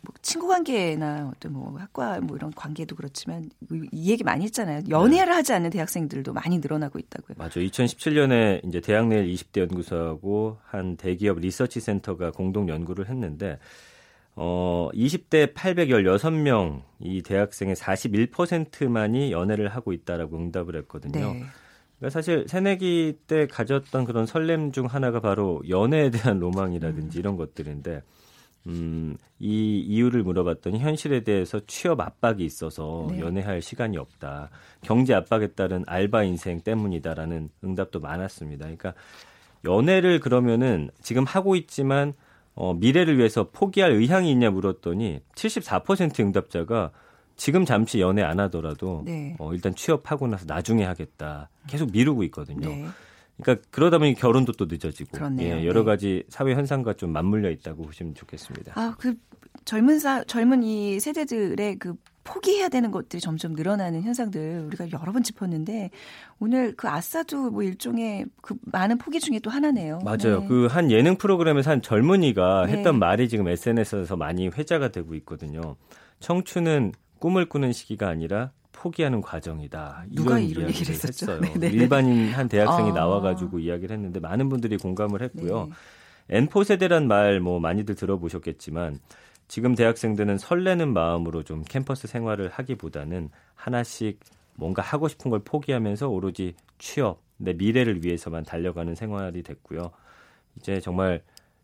뭐 0.00 0.14
친구 0.22 0.48
관계나 0.48 1.30
어떤 1.32 1.52
뭐 1.52 1.78
학과 1.78 2.20
뭐 2.20 2.36
이런 2.36 2.50
관계도 2.52 2.96
그렇지만 2.96 3.48
이 3.92 4.10
얘기 4.10 4.24
많이 4.24 4.44
했잖아요. 4.44 4.82
연애를 4.90 5.26
네. 5.26 5.32
하지 5.36 5.52
않는 5.52 5.70
대학생들도 5.70 6.32
많이 6.32 6.58
늘어나고 6.58 6.98
있다고요. 6.98 7.36
맞아. 7.38 7.60
2017년에 7.60 8.66
이제 8.66 8.80
대학내일 8.80 9.32
20대 9.32 9.60
연구소하고 9.60 10.58
한 10.64 10.96
대기업 10.96 11.38
리서치 11.38 11.78
센터가 11.78 12.32
공동 12.32 12.68
연구를 12.68 13.08
했는데 13.08 13.58
어, 14.34 14.88
20대 14.94 15.54
816명 15.54 16.82
이 17.00 17.22
대학생의 17.22 17.76
41%만이 17.76 19.32
연애를 19.32 19.68
하고 19.68 19.92
있다라고 19.92 20.38
응답을 20.38 20.76
했거든요. 20.76 21.32
네. 21.32 21.44
그러니까 21.98 22.10
사실 22.10 22.46
새내기 22.48 23.18
때 23.26 23.46
가졌던 23.46 24.04
그런 24.04 24.26
설렘 24.26 24.72
중 24.72 24.86
하나가 24.86 25.20
바로 25.20 25.62
연애에 25.68 26.10
대한 26.10 26.38
로망이라든지 26.38 27.18
음. 27.18 27.20
이런 27.20 27.36
것들인데 27.36 28.02
음, 28.66 29.16
이 29.38 29.80
이유를 29.80 30.22
물어봤더니 30.22 30.78
현실에 30.78 31.20
대해서 31.20 31.60
취업 31.66 32.00
압박이 32.00 32.44
있어서 32.44 33.08
네. 33.10 33.20
연애할 33.20 33.60
시간이 33.60 33.98
없다. 33.98 34.50
경제 34.82 35.14
압박에 35.14 35.48
따른 35.48 35.84
알바 35.86 36.24
인생 36.24 36.60
때문이다라는 36.60 37.50
응답도 37.64 38.00
많았습니다. 38.00 38.64
그러니까 38.64 38.94
연애를 39.64 40.20
그러면은 40.20 40.90
지금 41.02 41.24
하고 41.24 41.56
있지만 41.56 42.14
어, 42.54 42.74
미래를 42.74 43.18
위해서 43.18 43.48
포기할 43.50 43.92
의향이 43.92 44.30
있냐 44.30 44.50
물었더니 44.50 45.20
74% 45.34 46.20
응답자가 46.20 46.90
지금 47.36 47.64
잠시 47.64 48.00
연애 48.00 48.22
안 48.22 48.40
하더라도 48.40 49.02
네. 49.04 49.36
어, 49.38 49.52
일단 49.54 49.74
취업하고 49.74 50.26
나서 50.26 50.44
나중에 50.46 50.84
하겠다. 50.84 51.48
계속 51.66 51.90
미루고 51.90 52.24
있거든요. 52.24 52.68
네. 52.68 52.86
그러니까 53.40 53.66
그러다 53.70 53.98
보니 53.98 54.14
결혼도 54.14 54.52
또 54.52 54.66
늦어지고 54.66 55.18
예, 55.40 55.64
여러 55.64 55.80
네. 55.80 55.84
가지 55.86 56.24
사회 56.28 56.54
현상과 56.54 56.94
좀 56.94 57.10
맞물려 57.10 57.50
있다고 57.50 57.82
보시면 57.82 58.14
좋겠습니다. 58.14 58.72
아, 58.76 58.94
그 58.98 59.14
젊은 59.64 59.98
사 59.98 60.24
젊은 60.24 60.62
이 60.62 61.00
세대들의 61.00 61.78
그 61.78 61.94
포기해야 62.24 62.68
되는 62.68 62.90
것들이 62.90 63.20
점점 63.20 63.52
늘어나는 63.54 64.02
현상들 64.02 64.64
우리가 64.66 64.86
여러 64.92 65.12
번 65.12 65.22
짚었는데 65.22 65.90
오늘 66.38 66.74
그 66.76 66.88
아싸도 66.88 67.50
뭐 67.50 67.62
일종의 67.62 68.26
그 68.40 68.54
많은 68.66 68.98
포기 68.98 69.18
중에 69.18 69.40
또 69.40 69.50
하나네요. 69.50 69.98
맞아요. 70.04 70.40
네. 70.40 70.46
그한 70.48 70.90
예능 70.90 71.16
프로그램에서 71.16 71.72
한 71.72 71.82
젊은이가 71.82 72.66
네. 72.66 72.72
했던 72.72 72.98
말이 72.98 73.28
지금 73.28 73.48
SNS에서 73.48 74.16
많이 74.16 74.48
회자가 74.48 74.88
되고 74.88 75.14
있거든요. 75.16 75.76
청춘은 76.20 76.92
꿈을 77.18 77.48
꾸는 77.48 77.72
시기가 77.72 78.08
아니라 78.08 78.52
포기하는 78.70 79.20
과정이다. 79.20 80.04
누가 80.10 80.38
이런 80.38 80.68
얘기를 80.68 80.94
했었죠? 80.94 81.32
했어요. 81.32 81.40
네, 81.40 81.52
네, 81.54 81.68
네. 81.68 81.76
일반인 81.76 82.32
한 82.32 82.48
대학생이 82.48 82.90
아. 82.90 82.94
나와가지고 82.94 83.58
이야기를 83.58 83.96
했는데 83.96 84.20
많은 84.20 84.48
분들이 84.48 84.76
공감을 84.76 85.22
했고요. 85.22 85.68
네. 86.28 86.36
N포 86.38 86.62
세대란 86.64 87.08
말 87.08 87.40
뭐 87.40 87.58
많이들 87.60 87.94
들어보셨겠지만 87.96 88.98
지금 89.48 89.74
대학생들은 89.74 90.38
설레는 90.38 90.92
마음으로 90.92 91.42
좀 91.42 91.62
캠퍼스 91.62 92.06
생활을 92.06 92.48
하기보다는 92.50 93.30
하나씩 93.54 94.18
뭔가 94.54 94.82
하고 94.82 95.08
싶은 95.08 95.30
걸 95.30 95.40
포기하면서 95.44 96.08
오로지 96.08 96.54
취업, 96.78 97.20
내 97.36 97.52
미래를 97.52 98.04
위해서만 98.04 98.44
달려가는 98.44 98.94
생활이 98.94 99.42
됐고요. 99.42 99.90
이제 100.56 100.80
정말 100.80 101.22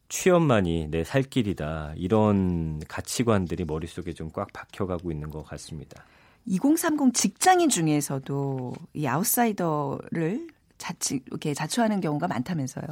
취업만이 0.08 0.88
내 0.90 1.04
살 1.04 1.22
길이다. 1.22 1.92
이런 1.96 2.80
가치관들이 2.88 3.64
머릿속에 3.64 4.12
좀 4.12 4.30
꽉 4.32 4.52
박혀가고 4.52 5.10
있는 5.12 5.30
것 5.30 5.42
같습니다. 5.44 6.02
2030 6.46 7.12
직장인 7.14 7.68
중에서도 7.68 8.74
이 8.94 9.06
아웃사이더를 9.06 10.48
자치, 10.78 11.20
이렇게 11.26 11.52
자처하는 11.54 12.00
경우가 12.00 12.26
많다면서요. 12.28 12.86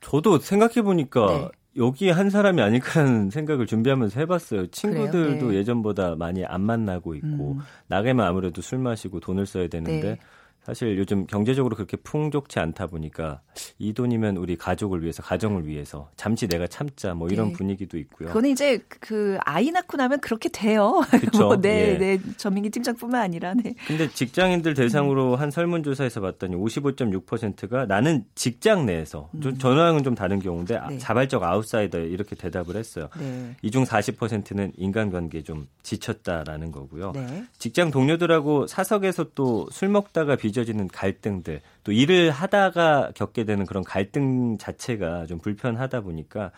저도 0.00 0.38
생각해 0.38 0.82
보니까 0.82 1.26
네. 1.26 1.48
여기 1.76 2.10
한 2.10 2.30
사람이 2.30 2.60
아닐까라는 2.62 3.30
생각을 3.30 3.66
준비하면서 3.66 4.20
해봤어요. 4.20 4.66
친구들도 4.68 5.50
네. 5.50 5.56
예전보다 5.56 6.16
많이 6.16 6.44
안 6.44 6.62
만나고 6.62 7.14
있고 7.16 7.52
음. 7.52 7.58
나가면 7.88 8.26
아무래도 8.26 8.62
술 8.62 8.78
마시고 8.78 9.20
돈을 9.20 9.46
써야 9.46 9.68
되는데 9.68 10.00
네. 10.00 10.18
사실 10.66 10.98
요즘 10.98 11.28
경제적으로 11.28 11.76
그렇게 11.76 11.96
풍족치 11.96 12.58
않다 12.58 12.88
보니까 12.88 13.40
이 13.78 13.92
돈이면 13.92 14.36
우리 14.36 14.56
가족을 14.56 15.00
위해서 15.00 15.22
가정을 15.22 15.64
위해서 15.68 16.10
잠시 16.16 16.48
내가 16.48 16.66
참자 16.66 17.14
뭐 17.14 17.28
이런 17.28 17.48
네. 17.48 17.52
분위기도 17.52 17.96
있고요. 17.98 18.26
그거는 18.28 18.50
이제 18.50 18.80
그 18.88 19.38
아이 19.44 19.70
낳고 19.70 19.96
나면 19.96 20.18
그렇게 20.18 20.48
돼요. 20.48 21.02
그렇죠. 21.08 21.44
뭐 21.44 21.60
네, 21.60 21.92
예. 21.92 21.98
네. 21.98 22.18
전민기 22.36 22.70
팀장뿐만 22.70 23.20
아니라 23.22 23.54
네. 23.54 23.74
근데 23.86 24.10
직장인들 24.10 24.74
대상으로 24.74 25.34
음. 25.34 25.38
한 25.38 25.52
설문조사에서 25.52 26.20
봤더니 26.20 26.56
55.6%가 26.56 27.86
나는 27.86 28.24
직장 28.34 28.86
내에서 28.86 29.30
음. 29.34 29.56
전화형은 29.58 30.02
좀 30.02 30.16
다른 30.16 30.40
경우인데 30.40 30.80
네. 30.88 30.98
자발적 30.98 31.44
아웃사이더 31.44 32.00
이렇게 32.00 32.34
대답을 32.34 32.74
했어요. 32.74 33.08
네. 33.20 33.54
이중 33.62 33.84
40%는 33.84 34.72
인간관계 34.76 35.42
좀 35.42 35.68
지쳤다라는 35.84 36.72
거고요. 36.72 37.12
네. 37.12 37.44
직장 37.56 37.92
동료들하고 37.92 38.66
사석에서 38.66 39.30
또 39.36 39.66
술 39.70 39.88
먹다가 39.88 40.36
비 40.36 40.52
빚어지는 40.56 40.88
갈등들 40.88 41.60
또 41.84 41.92
일을 41.92 42.30
하다가 42.30 43.12
겪게 43.14 43.44
되는 43.44 43.66
그런 43.66 43.84
갈등 43.84 44.56
자체가 44.56 45.26
좀 45.26 45.38
불편하다 45.38 46.00
보니까 46.00 46.50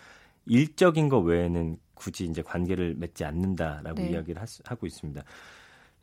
일적인 0.47 1.09
것 1.09 1.19
외에는 1.19 1.77
굳이 1.95 2.25
이제 2.25 2.43
관계를 2.43 2.95
맺지 2.97 3.25
않는다라고 3.25 4.01
네. 4.01 4.11
이야기를 4.11 4.41
하, 4.41 4.75
고 4.77 4.87
있습니다. 4.87 5.23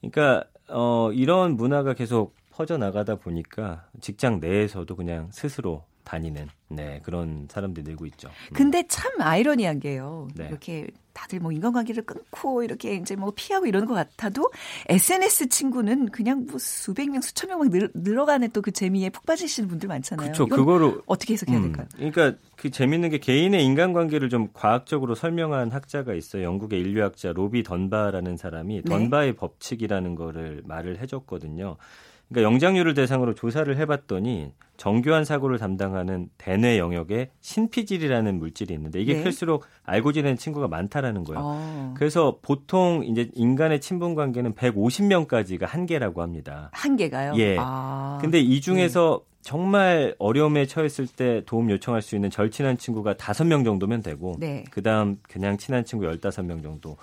그러니까 0.01 0.43
어 0.67 1.11
이런 1.13 1.55
문화가 1.55 1.93
계속 1.93 2.35
퍼져 2.51 2.77
나가다 2.77 3.15
보니까 3.15 3.87
직장 4.01 4.39
내에서도 4.39 4.93
그냥 4.95 5.29
스스로 5.31 5.85
다니는 6.05 6.47
네 6.69 7.01
그런 7.03 7.47
사람들이 7.49 7.83
늘고 7.85 8.05
있죠. 8.07 8.29
음. 8.29 8.53
근데 8.53 8.83
참 8.87 9.11
아이러니한 9.19 9.79
게요. 9.79 10.27
네. 10.35 10.47
이렇게 10.47 10.87
다들 11.13 11.39
뭐 11.39 11.51
인간관계를 11.53 12.03
끊고 12.05 12.61
이렇게 12.63 12.95
이제 12.95 13.15
뭐 13.15 13.31
피하고 13.33 13.65
이러는 13.65 13.87
것 13.87 13.93
같아도 13.93 14.51
SNS 14.89 15.47
친구는 15.49 16.09
그냥 16.09 16.45
뭐 16.49 16.59
수백 16.59 17.09
명 17.09 17.21
수천 17.21 17.49
명 17.49 17.59
막 17.59 17.69
늘어가는 17.93 18.49
또 18.51 18.61
그 18.61 18.71
재미에 18.71 19.09
푹 19.11 19.25
빠지시는 19.25 19.69
분들 19.69 19.87
많잖아요. 19.87 20.31
그렇죠. 20.33 20.47
그거를 20.47 21.01
어떻게 21.05 21.33
해석해야 21.33 21.57
음, 21.57 21.63
될까요? 21.63 21.87
그러니까 21.95 22.33
그 22.55 22.69
재밌는 22.71 23.09
게 23.11 23.19
개인의 23.19 23.63
인간관계를 23.63 24.29
좀 24.29 24.49
과학적으로 24.53 25.13
설명한 25.15 25.71
학자가 25.71 26.13
있어요. 26.15 26.43
영국의 26.43 26.79
인류학자 26.81 27.31
로비 27.33 27.63
던바라는 27.63 28.37
사람이 28.37 28.81
네. 28.83 28.89
던바의 28.89 29.33
법칙이라는 29.35 30.15
거를 30.15 30.63
말을 30.65 30.99
해줬거든요. 30.99 31.77
그러니까 32.29 32.51
영장류를 32.51 32.95
대상으로 32.95 33.35
조사를 33.35 33.77
해봤더니 33.77 34.51
정교한 34.77 35.25
사고를 35.25 35.57
담당하는 35.57 36.29
대뇌 36.37 36.77
영역에 36.77 37.31
신피질이라는 37.41 38.37
물질이 38.39 38.73
있는데 38.73 39.01
이게 39.01 39.15
네. 39.15 39.23
클수록 39.23 39.65
알고 39.83 40.13
지내는 40.13 40.37
친구가 40.37 40.67
많다라는 40.67 41.23
거예요. 41.23 41.41
어. 41.43 41.93
그래서 41.97 42.39
보통 42.41 43.03
이제 43.05 43.29
인간의 43.33 43.81
친분 43.81 44.15
관계는 44.15 44.53
150명까지가 44.55 45.65
한계라고 45.65 46.21
합니다. 46.21 46.69
한계가요? 46.73 47.33
예. 47.37 47.57
아. 47.59 48.17
근데 48.21 48.39
이 48.39 48.61
중에서 48.61 49.21
네. 49.23 49.35
정말 49.41 50.15
어려움에 50.17 50.65
처했을 50.65 51.05
때 51.05 51.43
도움 51.45 51.69
요청할 51.69 52.01
수 52.01 52.15
있는 52.15 52.31
절친한 52.31 52.77
친구가 52.77 53.13
5명 53.13 53.63
정도면 53.63 54.01
되고 54.01 54.35
네. 54.39 54.63
그다음 54.71 55.19
그냥 55.21 55.57
친한 55.57 55.85
친구 55.85 56.05
15명 56.05 56.63
정도. 56.63 56.97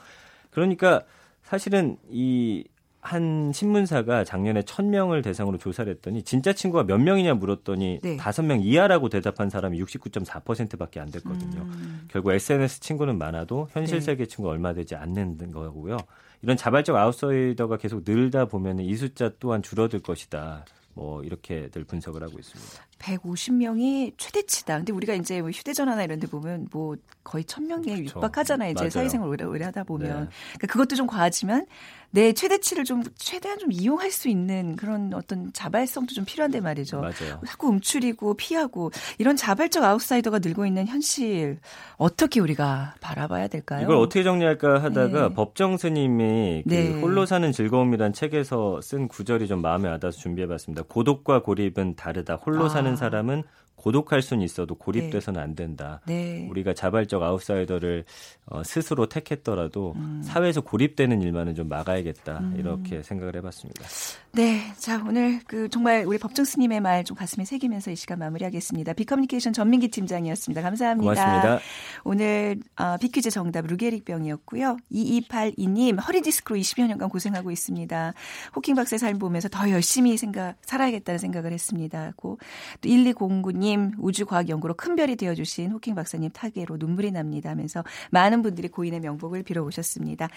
그러니까 0.51 1.03
사실은 1.45 1.97
이 2.11 2.65
한 3.03 3.51
신문사가 3.53 4.23
작년에 4.23 4.63
1000명을 4.63 5.25
대상으로 5.25 5.59
조사를 5.59 5.93
했더니 5.93 6.23
진짜 6.23 6.53
친구가 6.53 6.85
몇 6.85 6.99
명이냐 6.99 7.35
물었더니 7.35 7.99
네. 8.01 8.17
5명 8.17 8.61
이하라고 8.63 9.09
대답한 9.09 9.51
사람이 9.51 9.83
69.4%밖에 9.83 11.01
안 11.01 11.11
됐거든요. 11.11 11.63
음. 11.63 12.07
결국 12.07 12.33
SNS 12.33 12.79
친구는 12.79 13.19
많아도 13.19 13.69
현실 13.73 13.99
네. 13.99 14.01
세계 14.01 14.27
친구 14.27 14.49
얼마 14.49 14.73
되지 14.73 14.95
않는 14.95 15.51
거고요. 15.51 15.97
이런 16.43 16.57
자발적 16.57 16.95
아웃사이더가 16.95 17.77
계속 17.79 18.03
늘다 18.07 18.45
보면 18.45 18.79
이 18.79 18.95
숫자 18.95 19.31
또한 19.41 19.63
줄어들 19.63 20.01
것이다. 20.01 20.65
뭐 20.95 21.23
이렇게들 21.23 21.85
분석을 21.85 22.23
하고 22.23 22.39
있습니다. 22.39 22.83
150명이 22.99 24.13
최대치다. 24.17 24.77
근데 24.79 24.93
우리가 24.93 25.15
이제 25.15 25.41
뭐 25.41 25.51
휴대전화나 25.51 26.05
이런 26.05 26.21
데 26.21 26.27
보면 26.27 26.69
뭐 26.71 26.97
거의 27.25 27.45
1000명에 27.45 27.85
그렇죠. 27.85 28.03
육박하잖아요. 28.05 28.71
이제 28.71 28.81
맞아요. 28.81 28.91
사회생활 28.91 29.29
오래, 29.29 29.45
오래 29.45 29.65
하다 29.65 29.85
보면. 29.85 30.09
네. 30.09 30.29
그러니까 30.55 30.67
그것도 30.69 30.95
좀 30.97 31.07
과하지만 31.07 31.67
내 32.11 32.33
최대치를 32.33 32.85
좀 32.85 33.03
최대한 33.17 33.59
좀 33.59 33.73
이용할 33.73 34.11
수 34.11 34.29
있는 34.29 34.77
그런 34.77 35.15
어떤 35.15 35.51
자발성도 35.53 36.15
좀 36.15 36.25
필요한데 36.27 36.61
말이죠. 36.61 37.01
맞아요. 37.01 37.41
자꾸 37.47 37.69
움츠리고 37.69 38.35
피하고 38.35 38.91
이런 39.19 39.35
자발적 39.35 39.83
아웃사이더가 39.83 40.41
늘고 40.41 40.67
있는 40.67 40.87
현실 40.87 41.59
어떻게 41.97 42.39
우리가 42.41 42.95
바라봐야 43.01 43.49
될까요? 43.49 43.83
이걸 43.83 43.97
어떻게 43.97 44.23
정리할까 44.23 44.83
하다가 44.83 45.29
네. 45.29 45.35
법정 45.35 45.79
스님이 45.79 46.65
그 46.69 46.75
네. 46.75 47.01
홀로 47.01 47.25
사는 47.25 47.51
즐거움이란 47.51 48.13
책에서 48.13 48.81
쓴 48.83 49.09
구절이 49.09 49.49
좀 49.49 49.63
마음에 49.63 49.89
와닿아서 49.89 50.19
준비해 50.19 50.47
봤습니다. 50.47 50.82
고독과 50.89 51.43
고립은 51.43 51.97
다르다. 51.97 52.37
홀로 52.37 52.67
아. 52.67 52.69
사는 52.69 52.95
사람은 52.97 53.43
고독할 53.75 54.23
수는 54.23 54.45
있어도 54.45 54.77
고립돼서는 54.77 55.41
안 55.41 55.57
된다. 55.57 56.01
네. 56.07 56.47
우리가 56.49 56.73
자발적 56.73 57.21
아웃사이더를 57.21 58.05
어, 58.47 58.63
스스로 58.63 59.07
택했더라도 59.09 59.95
음. 59.97 60.23
사회에서 60.25 60.61
고립되는 60.61 61.21
일만은 61.21 61.57
좀 61.57 61.69
막아야겠다 61.69 62.39
음. 62.39 62.55
이렇게 62.57 63.03
생각을 63.03 63.35
해봤습니다. 63.37 63.85
네, 64.33 64.73
자 64.79 65.03
오늘 65.07 65.41
그 65.47 65.69
정말 65.69 66.05
우리 66.07 66.19
법정 66.19 66.45
스님의 66.45 66.81
말 66.81 67.03
좀 67.05 67.17
가슴에 67.17 67.45
새기면서 67.45 67.91
이 67.91 67.97
시간 67.97 68.19
마무리하겠습니다. 68.21 68.93
빅커뮤니케이션 68.93 69.53
전민기 69.53 69.89
팀장이었습니다. 69.89 70.63
감사합니다. 70.63 71.15
고맙습니다. 71.15 71.59
오늘 72.05 72.61
어, 72.77 72.97
비퀴즈 72.99 73.31
정답 73.31 73.67
루게릭병이었고요. 73.67 74.77
2282님 74.93 76.07
허리 76.07 76.21
디스크로 76.23 76.59
20여 76.59 76.87
년간 76.87 77.09
고생하고 77.09 77.51
있습니다. 77.51 78.15
호킹 78.55 78.77
박사의 78.77 78.99
삶 79.01 79.19
보면서 79.19 79.49
더 79.49 79.69
열심히 79.71 80.17
생각 80.17 80.55
살아야겠다는 80.73 81.19
생각을 81.19 81.53
했습니다. 81.53 82.13
고, 82.17 82.39
또 82.81 82.89
1209님 82.89 83.93
우주과학연구로 83.99 84.75
큰 84.75 84.97
별이 84.97 85.17
되어주신 85.17 85.71
호킹 85.73 85.95
박사님 85.95 86.31
타계로 86.31 86.77
눈물이 86.79 87.11
납니다 87.13 87.51
하면서 87.51 87.85
많은 88.11 88.43
분들이 88.43 88.69
고인의 88.69 89.01
명복을 89.01 89.43
빌어오셨습니다. 89.43 90.29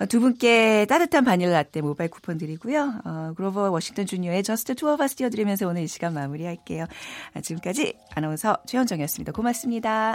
어, 0.00 0.06
두 0.06 0.20
분께 0.20 0.86
따뜻한 0.86 1.24
바닐라 1.24 1.52
라떼 1.52 1.80
모바일 1.80 2.10
쿠폰 2.10 2.38
드리고요. 2.38 3.00
어, 3.04 3.32
그로버 3.36 3.70
워싱턴 3.70 4.06
주니어의 4.06 4.42
Just 4.42 4.74
the 4.74 4.85
Two 4.85 4.96
of 4.96 5.06
Us 5.06 5.16
띄워드리면서 5.16 5.66
오늘 5.66 5.82
이 5.82 5.86
시간 5.88 6.14
마무리할게요. 6.14 6.86
아, 7.34 7.40
지금까지 7.40 7.94
아나운서 8.14 8.56
최현정이었습니다. 8.66 9.32
고맙습니다. 9.32 10.14